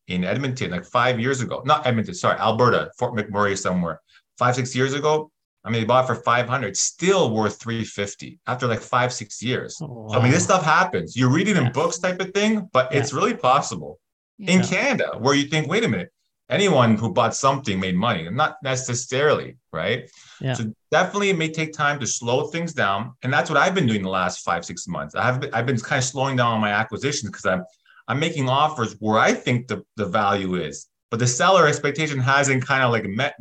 [0.07, 1.61] in Edmonton like five years ago.
[1.65, 4.01] Not Edmonton, sorry, Alberta, Fort McMurray somewhere.
[4.37, 5.31] Five, six years ago.
[5.63, 9.77] I mean, they bought for 500, still worth 350 after like five, six years.
[9.81, 10.07] Oh, wow.
[10.09, 11.17] So, I mean, this stuff happens.
[11.17, 12.99] You're reading in books type of thing, but yeah.
[12.99, 13.99] it's really possible.
[14.37, 14.51] Yeah.
[14.51, 16.11] In Canada, where you think, wait a minute,
[16.49, 20.09] anyone who bought something made money, not necessarily, right?
[20.39, 20.53] Yeah.
[20.53, 23.13] So definitely it may take time to slow things down.
[23.23, 25.15] And that's what I've been doing the last five, six months.
[25.15, 27.65] I have been, I've been kind of slowing down on my acquisitions because I'm
[28.07, 32.65] I'm making offers where I think the, the value is, but the seller expectation hasn't
[32.65, 33.35] kind of like met,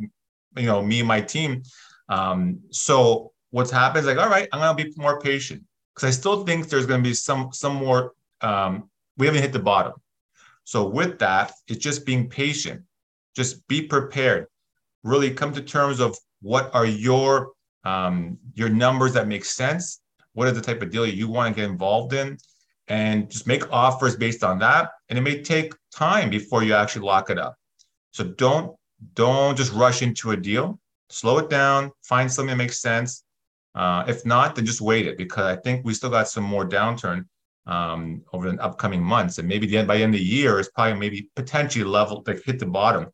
[0.55, 1.63] you know, me and my team.
[2.09, 6.11] Um, so what's happened is like, all right, I'm gonna be more patient because I
[6.11, 8.13] still think there's gonna be some some more.
[8.41, 9.93] Um, we haven't hit the bottom.
[10.63, 12.83] So with that, it's just being patient.
[13.35, 14.47] Just be prepared.
[15.03, 17.51] Really come to terms of what are your
[17.83, 20.01] um, your numbers that make sense.
[20.33, 22.37] What is the type of deal you want to get involved in?
[22.87, 24.91] And just make offers based on that.
[25.09, 27.55] And it may take time before you actually lock it up.
[28.11, 28.75] So don't
[29.13, 30.79] don't just rush into a deal.
[31.09, 33.23] Slow it down, find something that makes sense.
[33.75, 36.67] Uh, if not, then just wait it because I think we still got some more
[36.67, 37.25] downturn
[37.67, 40.59] um, over the upcoming months, and maybe the end by the end of the year
[40.59, 43.07] is probably maybe potentially level like hit the bottom.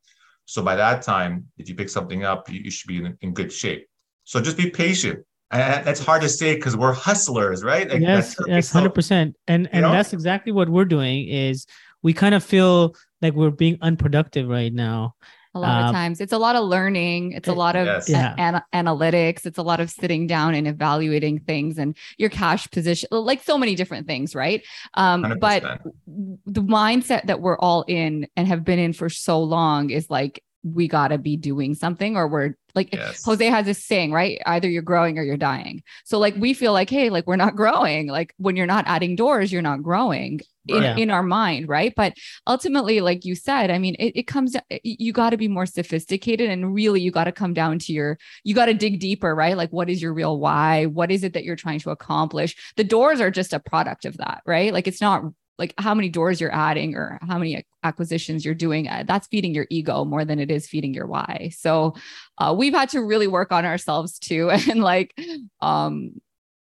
[0.45, 3.33] So by that time, if you pick something up, you, you should be in, in,
[3.33, 3.87] good shape.
[4.25, 5.25] So just be patient.
[5.51, 7.89] And that's hard to say because we're hustlers, right?
[7.89, 9.35] Like yes, yes, hundred percent.
[9.47, 9.91] And and know?
[9.91, 11.27] that's exactly what we're doing.
[11.27, 11.67] Is
[12.01, 15.15] we kind of feel like we're being unproductive right now
[15.55, 18.09] a lot um, of times it's a lot of learning it's a lot of yes.
[18.09, 22.69] a- an- analytics it's a lot of sitting down and evaluating things and your cash
[22.71, 24.63] position like so many different things right
[24.95, 25.63] um, but
[26.07, 30.43] the mindset that we're all in and have been in for so long is like
[30.63, 33.23] we got to be doing something or we're like yes.
[33.23, 34.41] Jose has this saying, right?
[34.45, 35.83] Either you're growing or you're dying.
[36.05, 38.07] So like we feel like, hey, like we're not growing.
[38.07, 40.95] Like when you're not adding doors, you're not growing in, yeah.
[40.95, 41.93] in our mind, right?
[41.95, 42.13] But
[42.47, 46.49] ultimately, like you said, I mean, it, it comes you got to be more sophisticated
[46.49, 49.57] and really you got to come down to your you got to dig deeper, right?
[49.57, 50.85] Like what is your real why?
[50.85, 52.55] What is it that you're trying to accomplish?
[52.77, 54.73] The doors are just a product of that, right?
[54.73, 55.25] Like it's not
[55.59, 59.53] like how many doors you're adding or how many acquisitions you're doing uh, that's feeding
[59.53, 61.51] your ego more than it is feeding your why.
[61.55, 61.95] So
[62.37, 64.49] uh, we've had to really work on ourselves too.
[64.73, 65.13] And like
[65.61, 66.13] um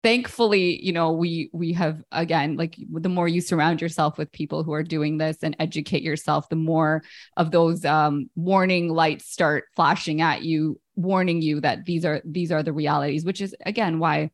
[0.03, 4.61] thankfully you know we we have again like the more you surround yourself with people
[4.63, 7.01] who are doing this and educate yourself the more
[7.37, 12.51] of those um, warning lights start flashing at you warning you that these are these
[12.51, 14.29] are the realities which is again why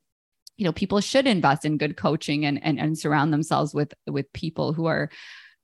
[0.60, 4.32] you know people should invest in good coaching and and, and surround themselves with with
[4.34, 5.10] people who are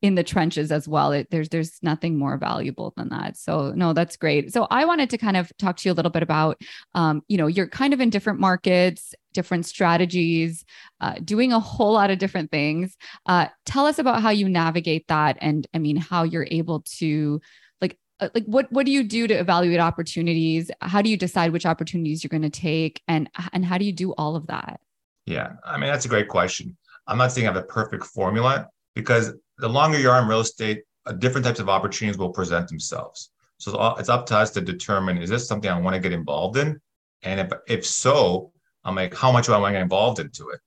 [0.02, 1.12] in the trenches as well.
[1.12, 3.38] It, there's there's nothing more valuable than that.
[3.38, 4.54] So no that's great.
[4.54, 6.62] So i wanted to kind of talk to you a little bit about
[6.94, 10.64] um, you know you're kind of in different markets different strategies
[11.02, 12.96] uh, doing a whole lot of different things.
[13.26, 17.42] Uh, tell us about how you navigate that and i mean how you're able to
[17.82, 20.72] like uh, like what what do you do to evaluate opportunities?
[20.82, 23.02] How do you decide which opportunities you're going to take?
[23.08, 24.80] And and how do you do all of that
[25.26, 26.78] yeah, I mean, that's a great question.
[27.08, 30.40] I'm not saying I have a perfect formula because the longer you are in real
[30.40, 33.32] estate, uh, different types of opportunities will present themselves.
[33.58, 36.58] So it's up to us to determine is this something I want to get involved
[36.58, 36.80] in?
[37.24, 38.52] And if, if so,
[38.84, 40.60] I'm like, how much do I want to get involved into it?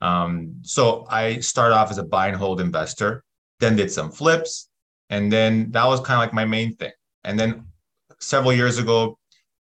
[0.00, 3.22] Um, so I started off as a buy and hold investor,
[3.60, 4.68] then did some flips.
[5.10, 6.92] And then that was kind of like my main thing.
[7.22, 7.66] And then
[8.18, 9.18] several years ago,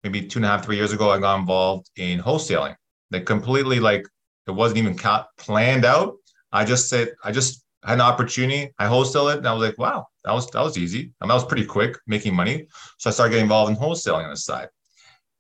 [0.04, 2.76] maybe two and a half, three years ago, I got involved in wholesaling.
[3.12, 4.06] Like completely like
[4.48, 4.98] it wasn't even
[5.38, 6.16] planned out.
[6.52, 8.74] I just said, I just had an opportunity.
[8.80, 11.12] I wholesale it, and I was like, wow, that was that was easy.
[11.22, 12.68] and that was pretty quick making money.
[12.98, 14.70] So I started getting involved in wholesaling on the side.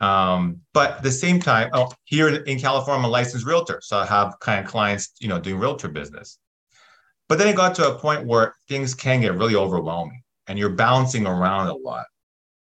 [0.01, 3.97] Um, but at the same time, oh, here in California, I'm a licensed realtor, so
[3.97, 6.37] I have kind of clients, you know, doing realtor business.
[7.29, 10.69] But then it got to a point where things can get really overwhelming, and you're
[10.69, 12.05] bouncing around a lot.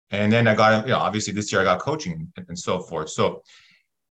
[0.10, 3.10] And then I got, you know, obviously this year I got coaching and so forth.
[3.10, 3.44] So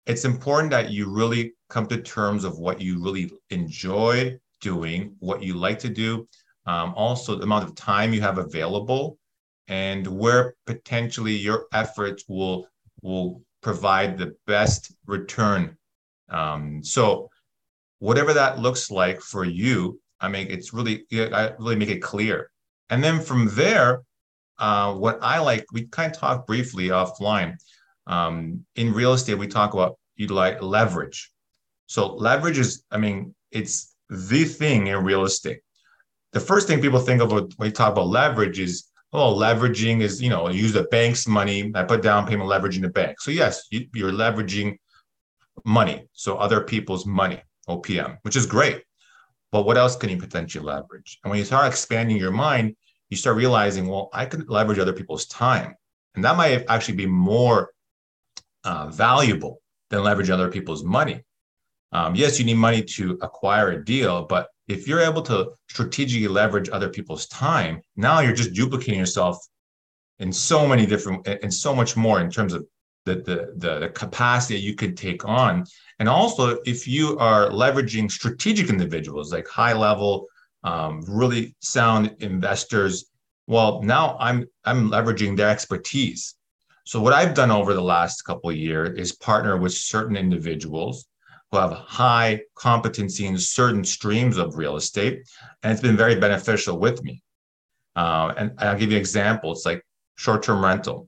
[0.05, 5.43] it's important that you really come to terms of what you really enjoy doing, what
[5.43, 6.27] you like to do,
[6.65, 9.17] um, also the amount of time you have available,
[9.67, 12.67] and where potentially your efforts will
[13.01, 15.75] will provide the best return.
[16.29, 17.29] Um, so,
[17.99, 22.51] whatever that looks like for you, I mean, it's really I really make it clear,
[22.89, 24.01] and then from there,
[24.59, 27.55] uh, what I like, we kind of talked briefly offline.
[28.07, 31.31] Um, in real estate, we talk about utilize leverage.
[31.87, 35.59] So leverage is, I mean, it's the thing in real estate.
[36.33, 40.21] The first thing people think about when you talk about leverage is, oh, leveraging is,
[40.21, 43.19] you know, use the bank's money, I put down payment leverage in the bank.
[43.19, 44.77] So yes, you, you're leveraging
[45.65, 48.83] money, so other people's money, OPM, which is great.
[49.51, 51.19] But what else can you potentially leverage?
[51.23, 52.75] And when you start expanding your mind,
[53.09, 55.75] you start realizing, well, I can leverage other people's time.
[56.15, 57.71] And that might actually be more
[58.63, 61.21] uh, valuable than leverage other people's money.
[61.91, 66.27] Um, yes, you need money to acquire a deal, but if you're able to strategically
[66.27, 69.37] leverage other people's time, now you're just duplicating yourself
[70.19, 72.65] in so many different and so much more in terms of
[73.05, 75.65] the, the, the, the capacity you could take on.
[75.99, 80.27] And also, if you are leveraging strategic individuals like high level,
[80.63, 83.05] um, really sound investors,
[83.47, 86.35] well, now I'm I'm leveraging their expertise.
[86.91, 91.07] So what I've done over the last couple of years is partner with certain individuals
[91.49, 95.23] who have high competency in certain streams of real estate,
[95.63, 97.23] and it's been very beneficial with me.
[97.95, 99.53] Uh, and I'll give you an example.
[99.53, 99.81] It's like
[100.17, 101.07] short-term rental.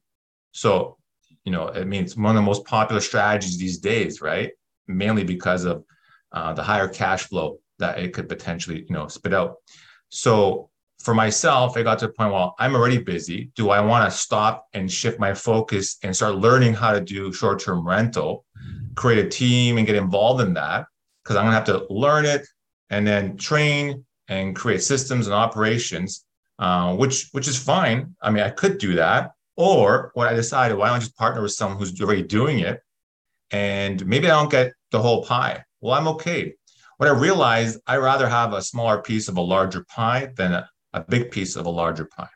[0.54, 0.96] So,
[1.44, 4.52] you know, I mean, it's one of the most popular strategies these days, right?
[4.88, 5.84] Mainly because of
[6.32, 9.56] uh, the higher cash flow that it could potentially, you know, spit out.
[10.08, 10.70] So
[11.04, 13.52] for myself, I got to a point, well, I'm already busy.
[13.56, 17.34] Do I want to stop and shift my focus and start learning how to do
[17.34, 18.46] short term rental,
[18.96, 20.86] create a team and get involved in that?
[21.24, 22.48] Because I'm going to have to learn it
[22.90, 26.26] and then train and create systems and operations,
[26.60, 28.16] uh, which which is fine.
[28.22, 29.32] I mean, I could do that.
[29.56, 32.80] Or what I decided, why don't I just partner with someone who's already doing it?
[33.52, 35.64] And maybe I don't get the whole pie.
[35.82, 36.56] Well, I'm okay.
[36.98, 40.70] What I realized, I rather have a smaller piece of a larger pie than a,
[40.94, 42.30] a big piece of a larger pie.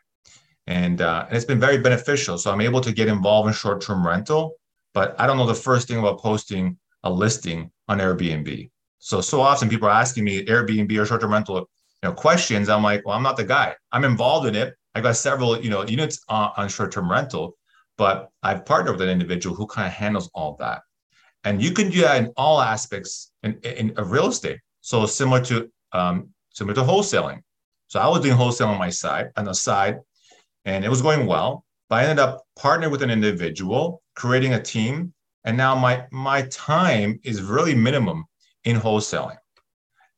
[0.66, 2.36] And, uh, and it's been very beneficial.
[2.38, 4.56] So I'm able to get involved in short term rental,
[4.94, 8.70] but I don't know the first thing about posting a listing on Airbnb.
[8.98, 11.68] So, so often people are asking me Airbnb or short term rental
[12.02, 12.68] you know, questions.
[12.68, 13.74] I'm like, well, I'm not the guy.
[13.92, 14.74] I'm involved in it.
[14.94, 17.56] I got several, you know, units on, on short term rental,
[17.96, 20.82] but I've partnered with an individual who kind of handles all that.
[21.44, 24.58] And you can do that in all aspects in, in, in real estate.
[24.80, 27.42] So similar to um, similar to wholesaling.
[27.88, 29.98] So I was doing wholesale on my side, on the side,
[30.64, 31.64] and it was going well.
[31.88, 36.42] But I ended up partnering with an individual, creating a team, and now my my
[36.42, 38.26] time is really minimum
[38.64, 39.38] in wholesaling.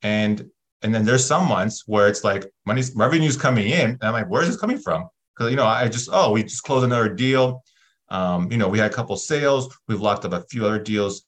[0.03, 0.51] And
[0.83, 4.29] and then there's some months where it's like money's revenue's coming in, and I'm like,
[4.29, 5.09] where's this coming from?
[5.37, 7.63] Because you know, I just oh, we just closed another deal.
[8.09, 11.25] Um, you know, we had a couple sales, we've locked up a few other deals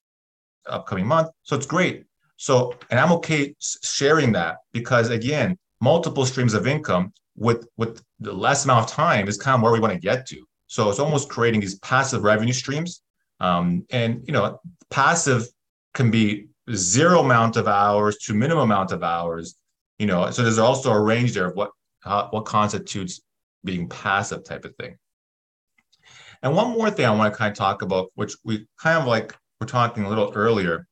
[0.67, 1.29] upcoming month.
[1.45, 2.05] So it's great.
[2.37, 8.33] So, and I'm okay sharing that because again, multiple streams of income with with the
[8.33, 10.39] less amount of time is kind of where we want to get to.
[10.69, 13.03] So it's almost creating these passive revenue streams.
[13.41, 15.49] Um, and you know, passive
[15.93, 19.57] can be zero amount of hours to minimum amount of hours.
[19.99, 21.73] You know, so there's also a range there of what
[22.05, 23.21] uh, what constitutes
[23.65, 24.97] being passive type of thing.
[26.43, 29.07] And one more thing I want to kind of talk about, which we kind of
[29.07, 30.87] like we're talking a little earlier,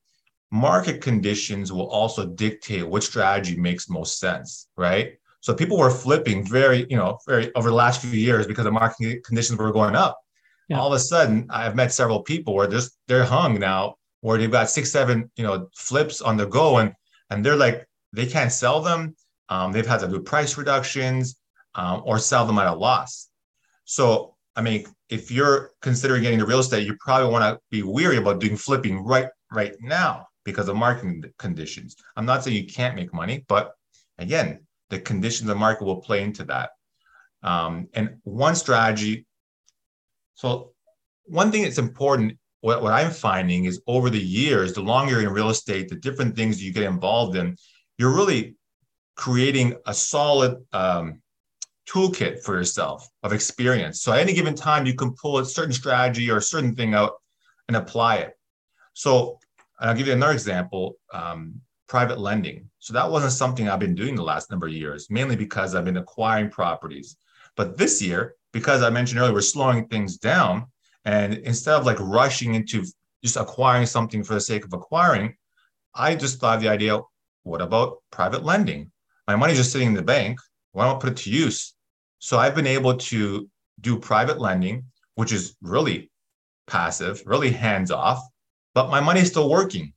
[0.50, 5.14] market conditions will also dictate which strategy makes most sense, right?
[5.40, 8.72] So people were flipping very, you know, very over the last few years because the
[8.72, 10.20] market conditions were going up.
[10.68, 10.78] Yeah.
[10.78, 14.50] All of a sudden, I've met several people where just they're hung now, where they've
[14.50, 16.94] got six, seven, you know, flips on the go, and
[17.30, 19.16] and they're like they can't sell them.
[19.48, 21.36] Um, they've had to do price reductions
[21.74, 23.28] um, or sell them at a loss.
[23.84, 27.82] So I mean, if you're considering getting into real estate, you probably want to be
[27.82, 31.96] weary about doing flipping right right now because of market conditions.
[32.16, 33.72] I'm not saying you can't make money, but
[34.18, 36.70] again, the conditions of the market will play into that.
[37.42, 39.26] Um, and one strategy,
[40.34, 40.72] so
[41.24, 45.28] one thing that's important, what, what I'm finding is over the years, the longer you're
[45.28, 47.56] in real estate, the different things you get involved in,
[47.98, 48.56] you're really
[49.16, 51.22] creating a solid um,
[51.88, 54.02] toolkit for yourself of experience.
[54.02, 56.94] So at any given time, you can pull a certain strategy or a certain thing
[56.94, 57.12] out
[57.68, 58.32] and apply it.
[58.94, 59.39] So
[59.80, 62.68] I'll give you another example um, private lending.
[62.78, 65.84] So that wasn't something I've been doing the last number of years, mainly because I've
[65.84, 67.16] been acquiring properties.
[67.56, 70.66] But this year, because I mentioned earlier, we're slowing things down.
[71.04, 72.84] And instead of like rushing into
[73.24, 75.34] just acquiring something for the sake of acquiring,
[75.94, 77.00] I just thought of the idea
[77.42, 78.92] what about private lending?
[79.26, 80.38] My money's just sitting in the bank.
[80.72, 81.74] Why don't I put it to use?
[82.18, 83.48] So I've been able to
[83.80, 86.10] do private lending, which is really
[86.66, 88.20] passive, really hands off
[88.74, 89.92] but my money is still working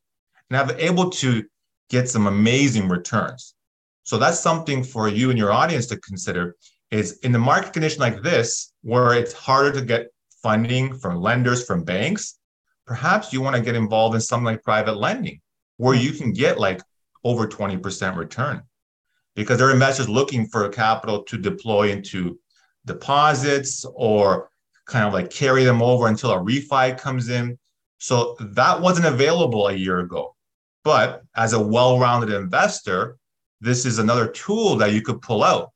[0.49, 1.43] and I'm able to
[1.89, 3.55] get some amazing returns.
[4.03, 6.55] So that's something for you and your audience to consider
[6.91, 10.07] is in the market condition like this, where it's harder to get
[10.41, 12.37] funding from lenders, from banks,
[12.85, 15.41] perhaps you want to get involved in something like private lending,
[15.77, 16.81] where you can get like
[17.23, 18.61] over 20% return
[19.35, 22.39] because there are investors looking for capital to deploy into
[22.85, 24.49] deposits or
[24.85, 27.57] kind of like carry them over until a refi comes in.
[28.03, 30.35] So that wasn't available a year ago.
[30.83, 33.15] But as a well rounded investor,
[33.61, 35.71] this is another tool that you could pull out.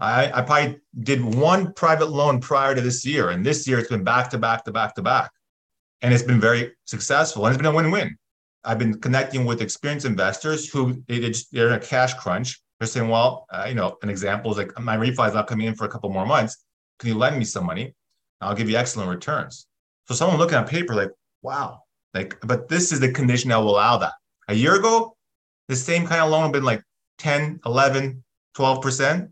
[0.00, 3.88] I, I probably did one private loan prior to this year, and this year it's
[3.88, 5.30] been back to back to back to back.
[6.02, 8.16] And it's been very successful and it's been a win win.
[8.64, 12.60] I've been connecting with experienced investors who they they're in a cash crunch.
[12.80, 15.68] They're saying, well, uh, you know, an example is like my refi is not coming
[15.68, 16.64] in for a couple more months.
[16.98, 17.94] Can you lend me some money?
[18.40, 19.68] I'll give you excellent returns.
[20.08, 21.10] So someone looking at paper like,
[21.42, 21.82] wow,
[22.14, 24.12] like, but this is the condition that will allow that.
[24.48, 25.16] A year ago,
[25.68, 26.82] the same kind of loan would have been like
[27.18, 28.24] 10, 11,
[28.56, 29.30] 12%.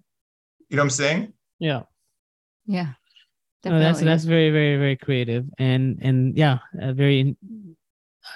[0.68, 1.32] You know what I'm saying?
[1.58, 1.82] Yeah.
[2.66, 2.92] Yeah.
[3.64, 7.36] No, that's that's very very very creative and and yeah, uh, very.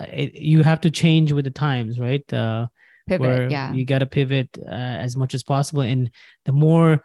[0.01, 2.31] Uh, it, you have to change with the times, right?
[2.33, 2.67] Uh,
[3.07, 3.73] pivot, yeah.
[3.73, 6.11] You got to pivot uh, as much as possible, and
[6.45, 7.03] the more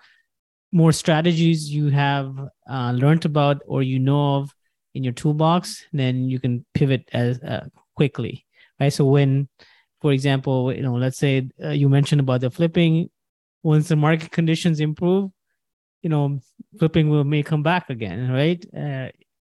[0.72, 2.36] more strategies you have
[2.70, 4.54] uh, learned about or you know of,
[4.98, 8.46] in your toolbox, then you can pivot as uh, quickly,
[8.80, 8.92] right?
[8.92, 9.48] So when,
[10.02, 13.10] for example, you know, let's say uh, you mentioned about the flipping,
[13.64, 15.32] once the market conditions improve,
[16.02, 16.40] you know,
[16.80, 18.66] flipping will may come back again, right?
[18.76, 19.10] Uh,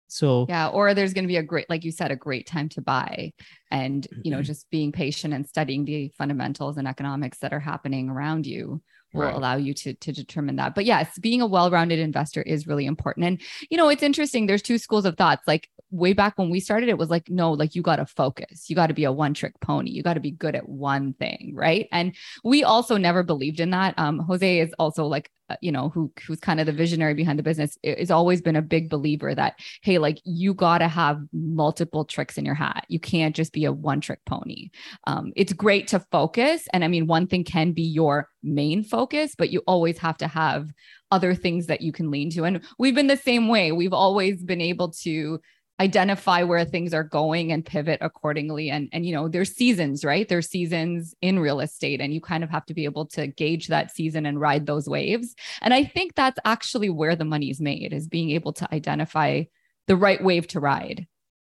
[0.10, 2.70] so yeah, or there's going to be a great, like you said, a great time
[2.70, 3.34] to buy,
[3.72, 4.44] and you know, mm-hmm.
[4.44, 8.82] just being patient and studying the fundamentals and economics that are happening around you
[9.14, 9.36] will right.
[9.36, 10.76] allow you to to determine that.
[10.76, 13.26] But yes, being a well-rounded investor is really important.
[13.26, 14.46] And you know, it's interesting.
[14.46, 15.44] There's two schools of thoughts.
[15.48, 18.70] Like way back when we started, it was like, no, like you got to focus.
[18.70, 19.92] You got to be a one-trick pony.
[19.92, 21.88] You got to be good at one thing, right?
[21.92, 23.98] And we also never believed in that.
[23.98, 25.32] Um, Jose is also like
[25.62, 28.62] you know who who's kind of the visionary behind the business is always been a
[28.62, 32.86] big believer that hey like you got to have multiple tricks in your hat.
[32.90, 34.70] You can't just be a one trick pony.
[35.06, 39.36] Um, it's great to focus and i mean one thing can be your main focus
[39.38, 40.72] but you always have to have
[41.12, 43.72] other things that you can lean to and we've been the same way.
[43.72, 45.40] We've always been able to
[45.80, 48.70] identify where things are going and pivot accordingly.
[48.70, 50.28] And and you know there's seasons right?
[50.28, 53.68] There's seasons in real estate and you kind of have to be able to gauge
[53.68, 55.36] that season and ride those waves.
[55.62, 59.44] And i think that's actually where the money is made is being able to identify
[59.88, 61.08] the right wave to ride.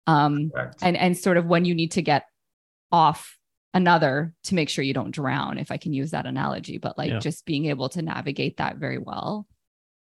[0.07, 0.51] Um
[0.82, 2.25] and and sort of when you need to get
[2.91, 3.38] off
[3.73, 7.11] another to make sure you don't drown if i can use that analogy but like
[7.11, 7.19] yeah.
[7.19, 9.47] just being able to navigate that very well.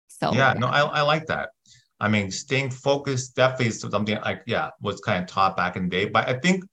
[0.08, 0.60] So yeah, yeah.
[0.60, 1.50] no I, I like that
[2.06, 5.86] I mean, staying focused definitely is something like, yeah, was kind of taught back in
[5.86, 6.06] the day.
[6.06, 6.64] But I think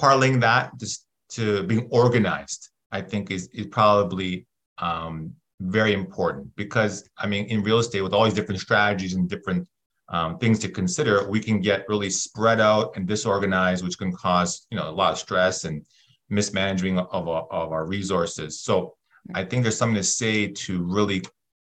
[0.00, 4.48] parlaying that just to being organized, I think is, is probably
[4.78, 9.28] um, very important because, I mean, in real estate, with all these different strategies and
[9.28, 9.68] different
[10.08, 14.66] um, things to consider, we can get really spread out and disorganized, which can cause,
[14.72, 15.86] you know, a lot of stress and
[16.28, 18.62] mismanaging of, of our resources.
[18.62, 18.96] So
[19.32, 21.22] I think there's something to say to really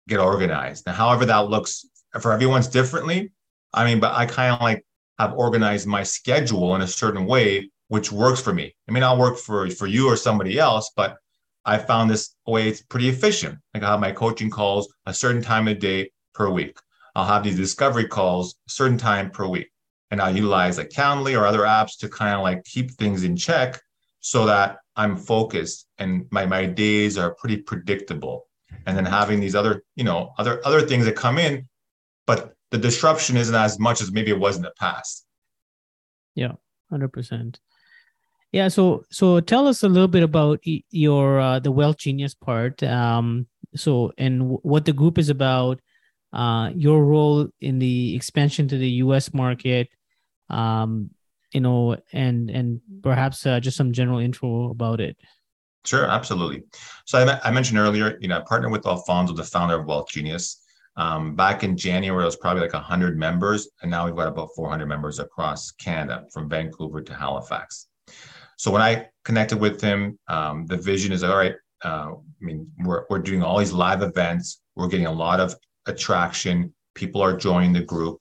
[0.09, 0.85] get organized.
[0.87, 1.87] Now, however that looks
[2.21, 3.33] for everyone's differently.
[3.75, 4.85] I mean, but I kind of like
[5.19, 8.75] have organized my schedule in a certain way, which works for me.
[8.87, 11.17] It may not work for for you or somebody else, but
[11.65, 13.59] I found this way it's pretty efficient.
[13.73, 16.77] Like I have my coaching calls a certain time of day per week.
[17.15, 19.71] I'll have these discovery calls a certain time per week.
[20.11, 23.37] And I'll utilize like Calendly or other apps to kind of like keep things in
[23.37, 23.81] check
[24.21, 28.47] so that I'm focused and my, my days are pretty predictable.
[28.87, 31.69] And then having these other, you know, other other things that come in
[32.27, 35.27] but the disruption isn't as much as maybe it was in the past.
[36.35, 36.53] Yeah,
[36.91, 37.61] hundred percent.
[38.53, 40.61] Yeah, so so tell us a little bit about
[40.91, 42.83] your uh, the Wealth Genius part.
[42.83, 45.81] Um, so and w- what the group is about,
[46.33, 49.33] uh, your role in the expansion to the U.S.
[49.33, 49.89] market,
[50.51, 51.11] um,
[51.53, 55.17] you know, and and perhaps uh, just some general intro about it.
[55.85, 56.63] Sure, absolutely.
[57.07, 60.09] So I, I mentioned earlier, you know, I partnered with Alfonso, the founder of Wealth
[60.09, 60.62] Genius.
[60.97, 64.51] Um, back in January, it was probably like 100 members, and now we've got about
[64.55, 67.89] 400 members across Canada, from Vancouver to Halifax.
[68.59, 71.55] So when I connected with him, um, the vision is all right.
[71.85, 74.61] Uh, I mean, we're, we're doing all these live events.
[74.77, 75.55] We're getting a lot of
[75.87, 76.73] attraction.
[76.95, 78.21] People are joining the group.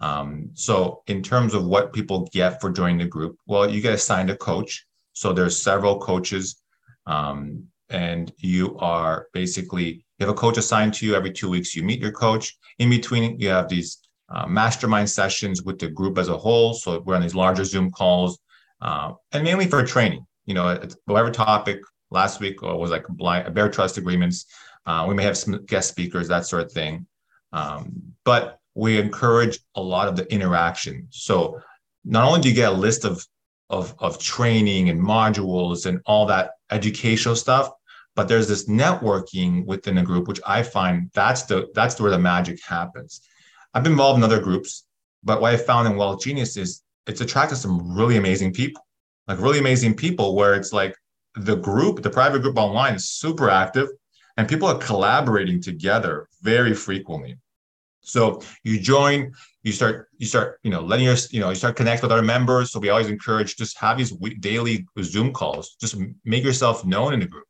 [0.00, 3.94] Um, so in terms of what people get for joining the group, well, you get
[3.94, 4.86] assigned a coach.
[5.12, 6.62] So there's several coaches,
[7.06, 11.74] um, and you are basically you have a coach assigned to you every two weeks.
[11.74, 12.56] You meet your coach.
[12.78, 13.98] In between, you have these
[14.28, 16.74] uh, mastermind sessions with the group as a whole.
[16.74, 18.38] So we're on these larger Zoom calls,
[18.80, 20.24] uh, and mainly for training.
[20.46, 24.46] You know, whatever topic last week was like blind, bare trust agreements.
[24.86, 27.06] Uh, we may have some guest speakers, that sort of thing.
[27.52, 31.08] Um, but we encourage a lot of the interaction.
[31.10, 31.60] So
[32.04, 33.26] not only do you get a list of
[33.70, 37.70] of, of training and modules and all that educational stuff,
[38.14, 42.18] but there's this networking within a group which i find that's the that's where the
[42.18, 43.22] magic happens.
[43.74, 44.86] I've been involved in other groups
[45.24, 48.82] but what i found in wealth genius is it's attracted some really amazing people
[49.28, 50.96] like really amazing people where it's like
[51.34, 53.88] the group the private group online is super active
[54.36, 57.36] and people are collaborating together very frequently.
[58.04, 59.32] So you join
[59.62, 62.22] you start you start you know letting your you know you start connect with other
[62.22, 62.72] members.
[62.72, 64.10] So we always encourage just have these
[64.40, 67.44] daily zoom calls just make yourself known in the group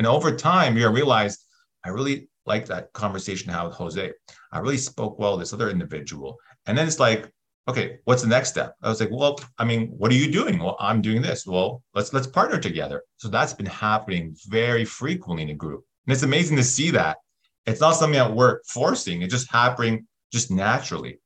[0.00, 1.44] and over time, you realize
[1.84, 4.12] I really like that conversation I had with Jose.
[4.50, 6.38] I really spoke well with this other individual.
[6.64, 7.30] And then it's like,
[7.68, 8.76] okay, what's the next step?
[8.82, 10.58] I was like, well, I mean, what are you doing?
[10.58, 11.46] Well, I'm doing this.
[11.46, 13.02] Well, let's let's partner together.
[13.18, 15.84] So that's been happening very frequently in a group.
[16.06, 17.18] And it's amazing to see that.
[17.66, 21.20] It's not something that we're forcing, it's just happening just naturally.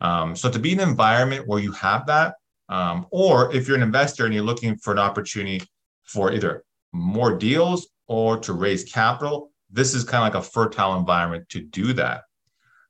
[0.00, 2.34] Um, so to be in an environment where you have that,
[2.68, 5.62] um, or if you're an investor and you're looking for an opportunity
[6.02, 10.96] for either more deals or to raise capital, this is kind of like a fertile
[10.96, 12.22] environment to do that.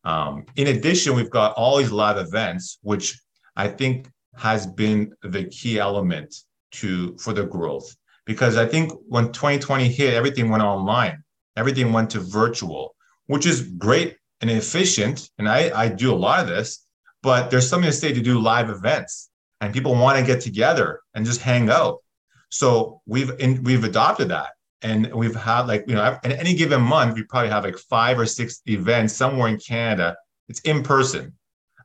[0.04, 3.20] Um, in addition, we've got all these live events, which
[3.56, 6.34] I think has been the key element
[6.70, 7.94] to for the growth.
[8.24, 11.22] Because I think when 2020 hit, everything went online.
[11.56, 12.94] everything went to virtual,
[13.26, 15.28] which is great and efficient.
[15.38, 16.86] And I, I do a lot of this,
[17.20, 21.00] but there's something to say to do live events and people want to get together
[21.14, 21.98] and just hang out.
[22.50, 24.50] So we've in, we've adopted that,
[24.82, 28.18] and we've had like you know in any given month we probably have like five
[28.18, 30.16] or six events somewhere in Canada.
[30.48, 31.34] It's in person,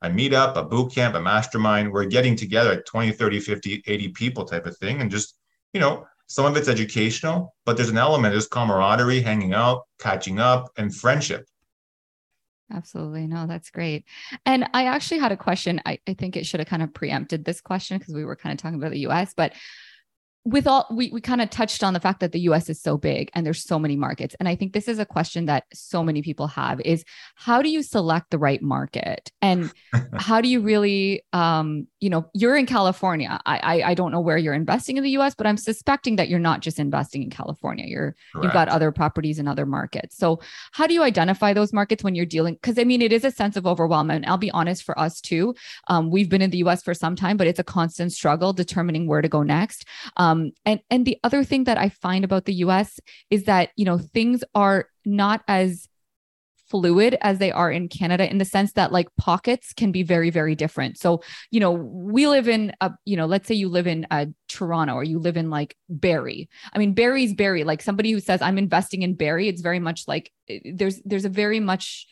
[0.02, 1.92] a meetup, a boot camp, a mastermind.
[1.92, 5.38] We're getting together at 20, 30, 50, 80 people type of thing, and just
[5.74, 10.40] you know some of it's educational, but there's an element there's camaraderie, hanging out, catching
[10.40, 11.46] up, and friendship.
[12.72, 13.28] Absolutely.
[13.28, 14.06] No, that's great.
[14.46, 15.82] And I actually had a question.
[15.86, 18.54] I, I think it should have kind of preempted this question because we were kind
[18.54, 19.54] of talking about the US, but
[20.46, 22.98] with all we, we kind of touched on the fact that the US is so
[22.98, 24.36] big and there's so many markets.
[24.40, 27.70] And I think this is a question that so many people have is how do
[27.70, 29.32] you select the right market?
[29.42, 29.72] And
[30.18, 33.40] how do you really um, you know, you're in California.
[33.46, 36.28] I, I, I don't know where you're investing in the US, but I'm suspecting that
[36.28, 37.86] you're not just investing in California.
[37.88, 38.44] You're Correct.
[38.44, 40.18] you've got other properties in other markets.
[40.18, 40.42] So
[40.74, 42.56] how do you identify those markets when you're dealing?
[42.56, 44.12] Because I mean it is a sense of overwhelm.
[44.12, 45.56] And I'll be honest for us too.
[45.88, 49.08] Um, we've been in the US for some time, but it's a constant struggle determining
[49.08, 49.86] where to go next.
[50.18, 53.00] Um, um, and and the other thing that I find about the U.S.
[53.30, 55.88] is that you know things are not as
[56.70, 60.32] fluid as they are in Canada in the sense that like pockets can be very
[60.32, 60.98] very different.
[60.98, 61.22] So,
[61.52, 64.96] you know, we live in a you know, let's say you live in uh, Toronto
[64.96, 66.50] or you live in like Barrie.
[66.74, 67.64] I mean, Barrie's Barrie.
[67.64, 71.26] Like somebody who says I'm investing in Barrie, it's very much like eh, there's there's
[71.26, 72.08] a very much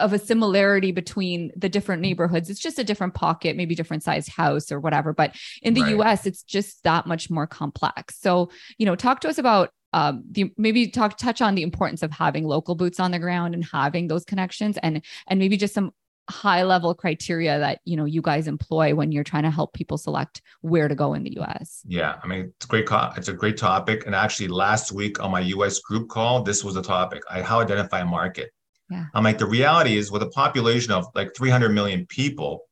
[0.00, 2.50] of a similarity between the different neighborhoods.
[2.50, 5.12] It's just a different pocket, maybe different sized house or whatever.
[5.12, 5.96] But in the right.
[5.96, 8.18] US, it's just that much more complex.
[8.20, 12.02] So, you know, talk to us about um, the maybe talk touch on the importance
[12.02, 15.74] of having local boots on the ground and having those connections and and maybe just
[15.74, 15.92] some
[16.30, 19.98] high level criteria that you know you guys employ when you're trying to help people
[19.98, 21.82] select where to go in the US.
[21.86, 25.30] Yeah, I mean it's a great it's a great topic and actually last week on
[25.30, 28.52] my US group call this was a topic I how identify a market
[28.90, 29.06] yeah.
[29.14, 32.64] I'm like, the reality is with a population of like 300 million people,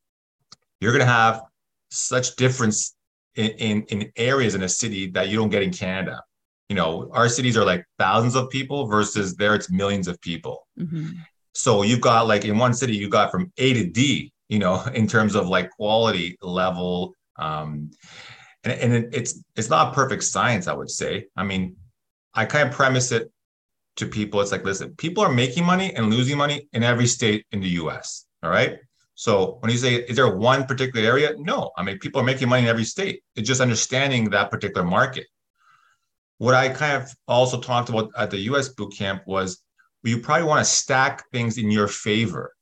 [0.80, 1.42] you're going to have
[1.90, 2.96] such difference
[3.36, 6.22] in, in, in areas in a city that you don't get in Canada.
[6.68, 10.66] You know, our cities are like thousands of people versus there it's millions of people.
[10.78, 11.10] Mm-hmm.
[11.54, 14.82] So you've got like in one city, you got from A to D, you know,
[14.94, 17.14] in terms of like quality level.
[17.36, 17.90] Um,
[18.64, 21.26] and and it, it's it's not perfect science, I would say.
[21.36, 21.76] I mean,
[22.34, 23.30] I kind of premise it
[23.98, 27.44] to people, it's like, listen, people are making money and losing money in every state
[27.52, 28.26] in the US.
[28.42, 28.78] All right.
[29.14, 31.34] So when you say, is there one particular area?
[31.36, 31.72] No.
[31.76, 33.22] I mean, people are making money in every state.
[33.34, 35.26] It's just understanding that particular market.
[36.38, 39.60] What I kind of also talked about at the US boot camp was
[40.04, 42.54] you probably want to stack things in your favor.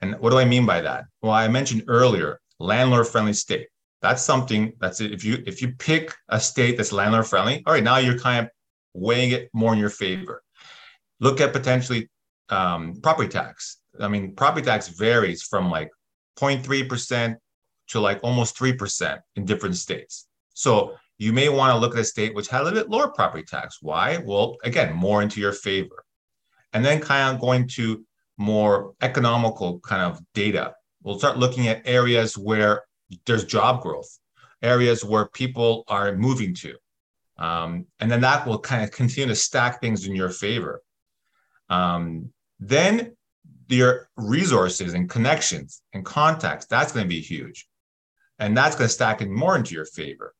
[0.00, 1.04] And what do I mean by that?
[1.22, 3.68] Well, I mentioned earlier, landlord friendly state.
[4.00, 5.12] That's something that's it.
[5.12, 8.44] If you if you pick a state that's landlord friendly, all right, now you're kind
[8.44, 8.50] of
[8.94, 10.41] weighing it more in your favor
[11.22, 12.10] look at potentially
[12.48, 13.78] um, property tax.
[13.98, 15.90] I mean, property tax varies from like
[16.36, 17.36] 0.3%
[17.88, 20.26] to like almost 3% in different states.
[20.54, 23.08] So you may want to look at a state which had a little bit lower
[23.08, 23.78] property tax.
[23.80, 24.18] Why?
[24.18, 26.04] Well, again, more into your favor.
[26.72, 28.04] And then kind of going to
[28.36, 30.74] more economical kind of data.
[31.04, 32.82] We'll start looking at areas where
[33.26, 34.18] there's job growth,
[34.60, 36.74] areas where people are moving to.
[37.38, 40.82] Um, and then that will kind of continue to stack things in your favor.
[41.72, 43.16] Um, then
[43.68, 47.66] your resources and connections and contacts, that's going to be huge.
[48.38, 50.34] And that's going to stack in more into your favor.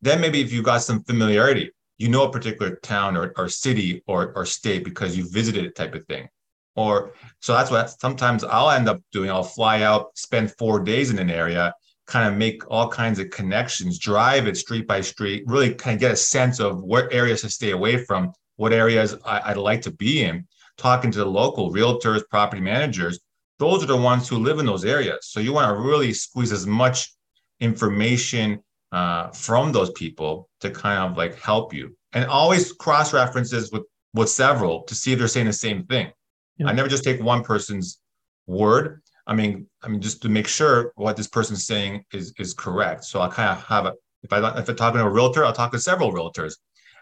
[0.00, 4.02] Then maybe if you've got some familiarity, you know a particular town or, or city
[4.06, 6.28] or, or state because you visited it type of thing.
[6.76, 9.30] Or so that's what sometimes I'll end up doing.
[9.30, 11.74] I'll fly out, spend four days in an area,
[12.06, 16.00] kind of make all kinds of connections, drive it street by street, really kind of
[16.00, 19.80] get a sense of what areas to stay away from, what areas I, would like
[19.82, 20.46] to be in
[20.76, 23.20] talking to the local realtors, property managers,
[23.58, 25.18] those are the ones who live in those areas.
[25.22, 27.14] So you want to really squeeze as much
[27.60, 28.62] information
[28.92, 33.82] uh, from those people to kind of like help you, and always cross references with
[34.14, 36.10] with several to see if they're saying the same thing.
[36.58, 36.68] Yeah.
[36.68, 38.00] I never just take one person's
[38.46, 39.02] word.
[39.26, 43.04] I mean, I mean, just to make sure what this person's saying is is correct.
[43.04, 45.52] So I kind of have a if I if I'm talking to a realtor, I'll
[45.52, 46.54] talk to several realtors,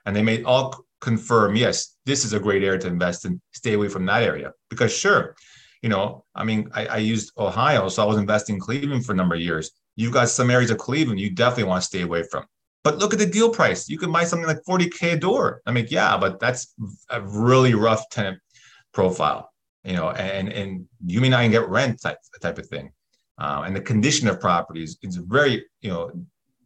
[0.06, 3.40] and they may all confirm, yes, this is a great area to invest in.
[3.52, 5.36] Stay away from that area because sure,
[5.82, 9.12] you know, I mean, I, I used Ohio, so I was investing in Cleveland for
[9.12, 9.70] a number of years.
[9.96, 12.44] You've got some areas of Cleveland you definitely want to stay away from.
[12.82, 13.88] But look at the deal price.
[13.88, 15.62] You can buy something like 40K a door.
[15.66, 16.74] I mean, yeah, but that's
[17.10, 18.38] a really rough tenant
[18.92, 19.50] profile,
[19.84, 22.92] you know, and, and you may not even get rent type, type of thing.
[23.38, 26.10] Uh, and the condition of properties is very, you know,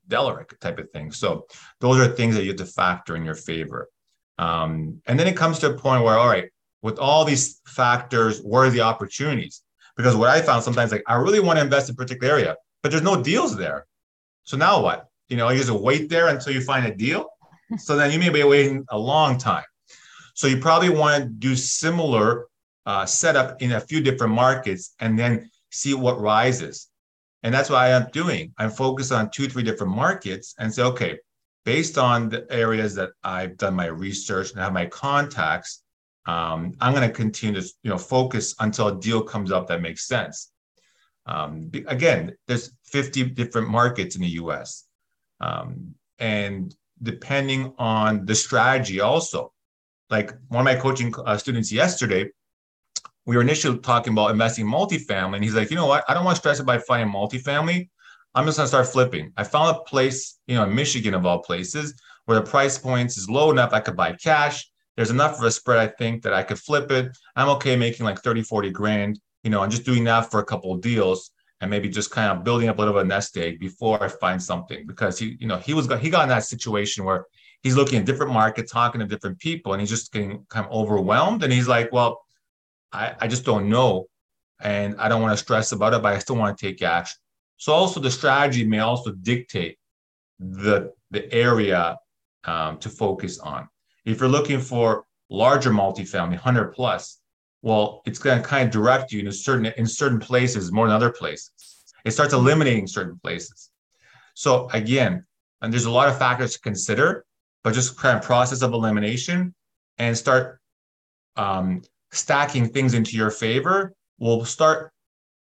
[0.09, 1.13] Delaric type of thing.
[1.13, 1.47] So
[1.81, 3.89] those are things that you have to factor in your favor.
[4.39, 6.51] Um, and then it comes to a point where, all right,
[6.83, 9.63] with all these factors, where are the opportunities?
[9.97, 12.57] Because what I found sometimes, like I really want to invest in a particular area,
[12.83, 13.87] but there's no deals there.
[14.45, 15.09] So now what?
[15.29, 17.27] You know, you just wait there until you find a deal.
[17.77, 19.65] So then you may be waiting a long time.
[20.33, 22.47] So you probably want to do similar
[22.87, 26.89] uh, setup in a few different markets and then see what rises.
[27.43, 28.55] And that's what I am doing.
[28.57, 31.19] I'm focused on two, three different markets and say, okay,
[31.69, 35.83] based on the areas that I've done my research and have my contacts,
[36.25, 39.83] um, I'm going to continue to you know focus until a deal comes up that
[39.83, 40.51] makes sense.
[41.27, 44.87] Um, again, there's 50 different markets in the U.S.
[45.43, 49.53] Um, and depending on the strategy, also,
[50.09, 52.31] like one of my coaching uh, students yesterday,
[53.27, 56.03] we were initially talking about investing in multifamily, and he's like, you know what?
[56.09, 57.91] I don't want to stress about finding multifamily.
[58.39, 59.33] I'm just gonna start flipping.
[59.37, 63.19] I found a place, you know, in Michigan of all places, where the price points
[63.19, 64.71] is low enough I could buy cash.
[64.97, 67.19] There's enough of a spread, I think, that I could flip it.
[67.35, 70.45] I'm okay making like 30, 40 grand, you know, I'm just doing that for a
[70.45, 73.09] couple of deals and maybe just kind of building up a little bit of a
[73.09, 74.87] nest egg before I find something.
[74.87, 77.27] Because he, you know, he was he got in that situation where
[77.65, 80.71] he's looking at different markets, talking to different people, and he's just getting kind of
[80.71, 81.43] overwhelmed.
[81.43, 82.21] And he's like, well,
[82.93, 84.07] I, I just don't know.
[84.61, 87.19] And I don't want to stress about it, but I still want to take action.
[87.59, 89.79] So also the strategy may also dictate
[90.39, 91.99] the, the area
[92.45, 93.69] um, to focus on.
[94.05, 97.21] If you're looking for larger multifamily, 100 plus,
[97.63, 100.95] well, it's going to kind of direct you in certain in certain places more than
[100.95, 101.51] other places.
[102.05, 103.71] It starts eliminating certain places.
[104.35, 105.27] So again,
[105.61, 107.25] and there's a lot of factors to consider,
[107.65, 109.55] but just kind of process of elimination
[109.99, 110.61] and start
[111.37, 111.83] um,
[112.13, 114.93] stacking things into your favor will start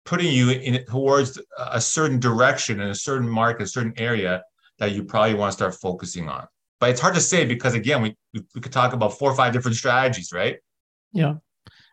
[0.05, 4.42] putting you in towards a certain direction in a certain market, a certain area
[4.78, 6.46] that you probably want to start focusing on.
[6.80, 9.53] But it's hard to say because again, we we could talk about four or five
[9.53, 10.59] different strategies, right?
[11.12, 11.34] Yeah.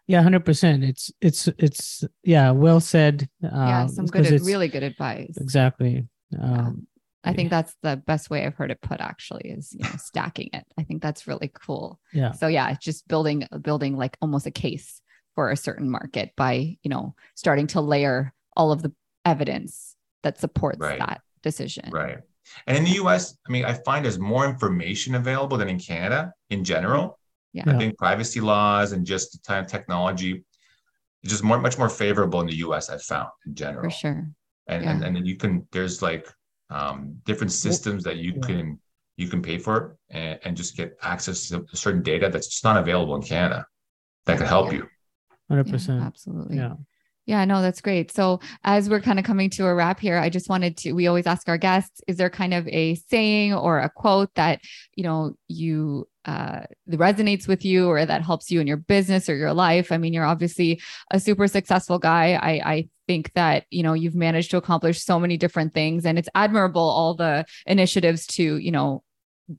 [0.08, 0.86] Yeah, hundred percent.
[0.86, 3.28] It's it's it's yeah, well said.
[3.42, 5.36] yeah, um, some good, really good advice.
[5.36, 6.08] Exactly.
[6.42, 6.88] Um,
[7.26, 10.50] I think that's the best way I've heard it put actually is you know stacking
[10.54, 10.64] it.
[10.78, 12.00] I think that's really cool.
[12.14, 12.32] Yeah.
[12.32, 15.02] So yeah, it's just building building like almost a case
[15.38, 18.92] for a certain market by, you know, starting to layer all of the
[19.24, 20.98] evidence that supports right.
[20.98, 21.92] that decision.
[21.92, 22.18] Right.
[22.66, 26.34] And in the US, I mean, I find there's more information available than in Canada
[26.50, 27.20] in general.
[27.54, 27.66] Yeah.
[27.68, 30.44] I think privacy laws and just the time technology
[31.22, 33.84] is just more much more favorable in the US, I've found in general.
[33.84, 34.32] For sure.
[34.66, 34.90] And yeah.
[34.90, 36.28] and, and then you can there's like
[36.72, 38.80] um, different systems that you can
[39.18, 42.78] you can pay for and, and just get access to certain data that's just not
[42.78, 43.68] available in Canada
[44.26, 44.88] that could help you.
[45.52, 46.00] 100%.
[46.00, 46.58] Yeah, absolutely.
[46.58, 46.74] Yeah.
[47.28, 48.10] Yeah, no, that's great.
[48.10, 51.08] So, as we're kind of coming to a wrap here, I just wanted to, we
[51.08, 54.62] always ask our guests, is there kind of a saying or a quote that,
[54.96, 59.28] you know, you, uh, that resonates with you or that helps you in your business
[59.28, 59.92] or your life?
[59.92, 60.82] I mean, you're obviously
[61.12, 62.40] a super successful guy.
[62.42, 66.18] I, I think that, you know, you've managed to accomplish so many different things and
[66.18, 69.04] it's admirable all the initiatives to, you know,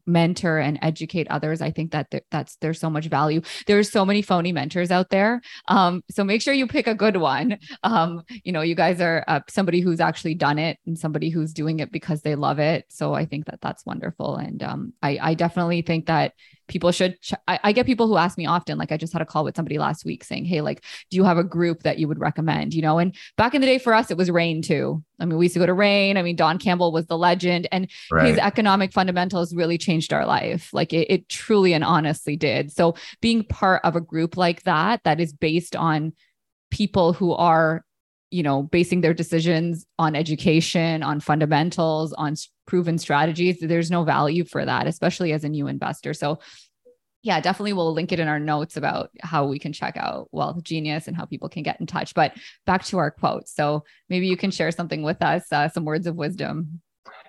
[0.07, 3.41] mentor and educate others i think that th- that's there's so much value.
[3.67, 5.41] There's so many phony mentors out there.
[5.69, 7.59] Um, so make sure you pick a good one.
[7.85, 11.53] Um, you know you guys are uh, somebody who's actually done it and somebody who's
[11.53, 12.85] doing it because they love it.
[12.89, 14.37] So i think that that's wonderful.
[14.37, 16.33] And um, I, I definitely think that
[16.69, 19.23] people should ch- I, I, get people who ask me often like i just had
[19.23, 21.99] a call with somebody last week saying hey like do you have a group that
[21.99, 22.75] you would recommend?
[22.75, 25.03] You know and back in the day for us it was REIN too.
[25.19, 26.17] I mean we used to go to REIN.
[26.17, 28.29] I mean don campbell was the legend and right.
[28.29, 30.73] his economic fundamentals really changed our life.
[30.73, 32.73] Like it, it truly and honestly did.
[32.73, 36.13] So being part of a group like that that is based on
[36.71, 37.85] people who are
[38.31, 42.35] you know basing their decisions on education on fundamentals on
[42.67, 46.15] proven strategies there's no value for that especially as a new investor.
[46.15, 46.39] So
[47.23, 50.63] yeah definitely we'll link it in our notes about how we can check out wealth
[50.63, 52.15] genius and how people can get in touch.
[52.15, 53.49] But back to our quote.
[53.49, 56.81] So maybe you can share something with us uh, some words of wisdom.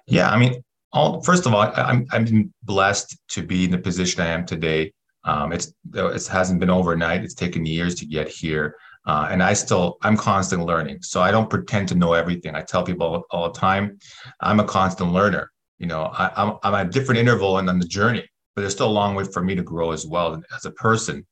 [0.05, 4.21] Yeah i mean all first of all i'm i'm blessed to be in the position
[4.21, 4.93] i am today.
[5.25, 7.23] Um, it's it hasn't been overnight.
[7.23, 8.75] It's taken years to get here
[9.05, 11.01] uh, and I still, I'm constantly learning.
[11.01, 12.55] So I don't pretend to know everything.
[12.55, 13.97] I tell people all, all the time,
[14.41, 15.51] I'm a constant learner.
[15.77, 18.73] You know, I, I'm, I'm at a different interval and on the journey, but there's
[18.73, 21.25] still a long way for me to grow as well as a person.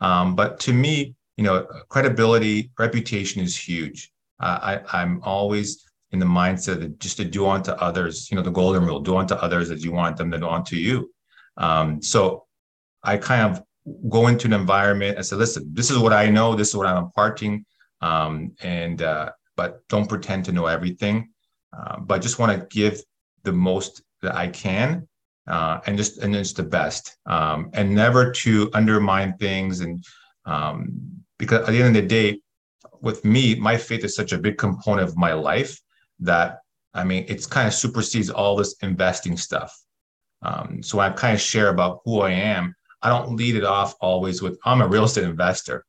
[0.00, 4.10] Um, but to me, you know, credibility, reputation is huge.
[4.40, 4.58] Uh,
[4.92, 8.50] I, I'm always in the mindset that just to do unto others, you know, the
[8.50, 11.10] golden rule, do unto others as you want them to do unto you.
[11.56, 12.46] Um, so
[13.02, 13.62] I kind of
[14.08, 16.86] go into an environment and say, listen, this is what I know, this is what
[16.86, 17.64] I'm imparting.
[18.00, 21.30] Um, and uh, but don't pretend to know everything.
[21.76, 23.02] Uh, but just want to give
[23.44, 25.08] the most that I can
[25.46, 27.16] uh, and just and just the best.
[27.26, 30.04] Um, and never to undermine things and
[30.46, 32.40] Um, because at the end of the day,
[33.00, 35.72] with me, my faith is such a big component of my life
[36.20, 36.58] that
[36.92, 39.72] I mean, it's kind of supersedes all this investing stuff.
[40.42, 42.74] Um, so I kind of share about who I am.
[43.02, 45.84] I don't lead it off always with I'm a real estate investor.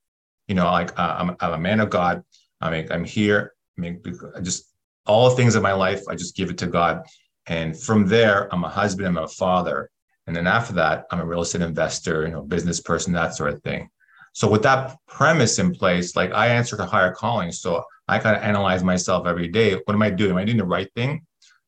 [0.48, 2.24] You know, like uh, I'm, I'm, a man of God.
[2.60, 3.54] I mean, I'm here.
[3.78, 4.02] I mean,
[4.36, 4.72] I just
[5.06, 7.04] all the things in my life, I just give it to God.
[7.48, 9.90] And from there, I'm a husband, I'm a father.
[10.28, 13.54] And then after that, I'm a real estate investor, you know, business person, that sort
[13.54, 13.90] of thing.
[14.34, 17.52] So with that premise in place, like I answer to higher calling.
[17.52, 19.74] So I kind of analyze myself every day.
[19.74, 20.32] What am I doing?
[20.32, 21.26] Am I doing the right thing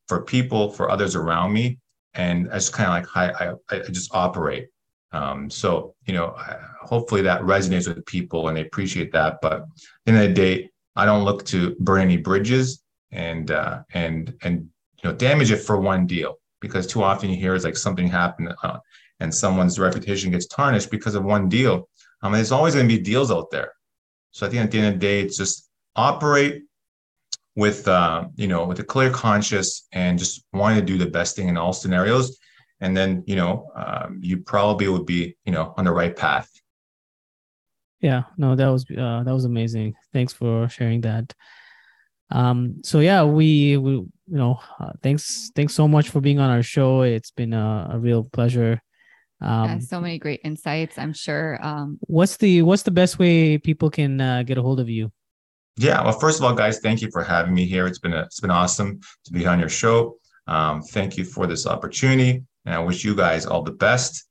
[0.08, 1.78] for people, for others around me?
[2.14, 4.68] And I just kind of like I, I, I just operate.
[5.14, 6.36] Um, so you know,
[6.82, 9.38] hopefully that resonates with people and they appreciate that.
[9.40, 9.68] But at
[10.04, 14.34] the end of the day, I don't look to burn any bridges and uh, and
[14.42, 14.68] and
[15.02, 18.08] you know damage it for one deal because too often you hear is like something
[18.08, 18.78] happened uh,
[19.20, 21.88] and someone's reputation gets tarnished because of one deal.
[22.20, 23.72] I mean, there's always going to be deals out there.
[24.32, 26.64] So I think at the end of the day, it's just operate
[27.54, 31.36] with uh, you know with a clear conscience and just wanting to do the best
[31.36, 32.36] thing in all scenarios
[32.84, 36.50] and then you know um, you probably would be you know on the right path.
[38.00, 39.94] Yeah no that was uh, that was amazing.
[40.12, 41.34] Thanks for sharing that.
[42.30, 46.50] Um so yeah we we you know uh, thanks thanks so much for being on
[46.50, 47.02] our show.
[47.02, 48.80] It's been a, a real pleasure.
[49.40, 53.58] Um, yeah, so many great insights i'm sure um what's the what's the best way
[53.58, 55.10] people can uh, get a hold of you?
[55.76, 57.86] Yeah, well, first of all, guys, thank you for having me here.
[57.88, 60.18] It's been a, it's been awesome to be on your show.
[60.46, 64.24] Um, thank you for this opportunity, and I wish you guys all the best.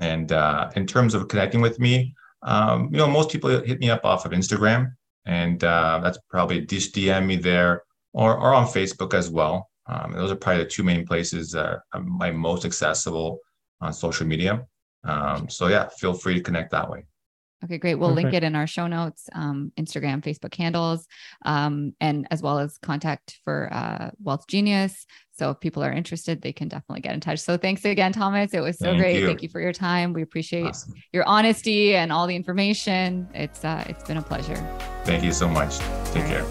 [0.00, 3.90] And uh, in terms of connecting with me, um, you know, most people hit me
[3.90, 4.92] up off of Instagram,
[5.26, 9.68] and uh, that's probably just DM me there or or on Facebook as well.
[9.86, 13.40] Um, those are probably the two main places that are my most accessible
[13.80, 14.66] on social media.
[15.04, 17.04] Um, so yeah, feel free to connect that way.
[17.62, 17.96] Okay, great.
[17.96, 18.24] We'll Perfect.
[18.24, 21.06] link it in our show notes, um, Instagram, Facebook handles,
[21.44, 25.06] um, and as well as contact for uh, Wealth Genius.
[25.40, 27.38] So if people are interested, they can definitely get in touch.
[27.38, 28.52] So thanks again, Thomas.
[28.52, 29.20] It was so Thank great.
[29.20, 29.26] You.
[29.26, 30.12] Thank you for your time.
[30.12, 30.92] We appreciate awesome.
[31.14, 33.26] your honesty and all the information.
[33.32, 34.56] It's uh, it's been a pleasure.
[35.04, 35.78] Thank you so much.
[36.12, 36.44] Take care.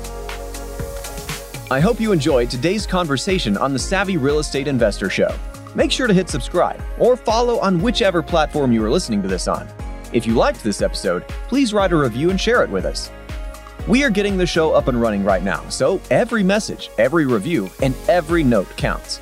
[1.69, 5.37] I hope you enjoyed today's conversation on the Savvy Real Estate Investor Show.
[5.75, 9.47] Make sure to hit subscribe or follow on whichever platform you are listening to this
[9.47, 9.69] on.
[10.13, 13.11] If you liked this episode, please write a review and share it with us.
[13.87, 17.69] We are getting the show up and running right now, so every message, every review,
[17.81, 19.19] and every note counts.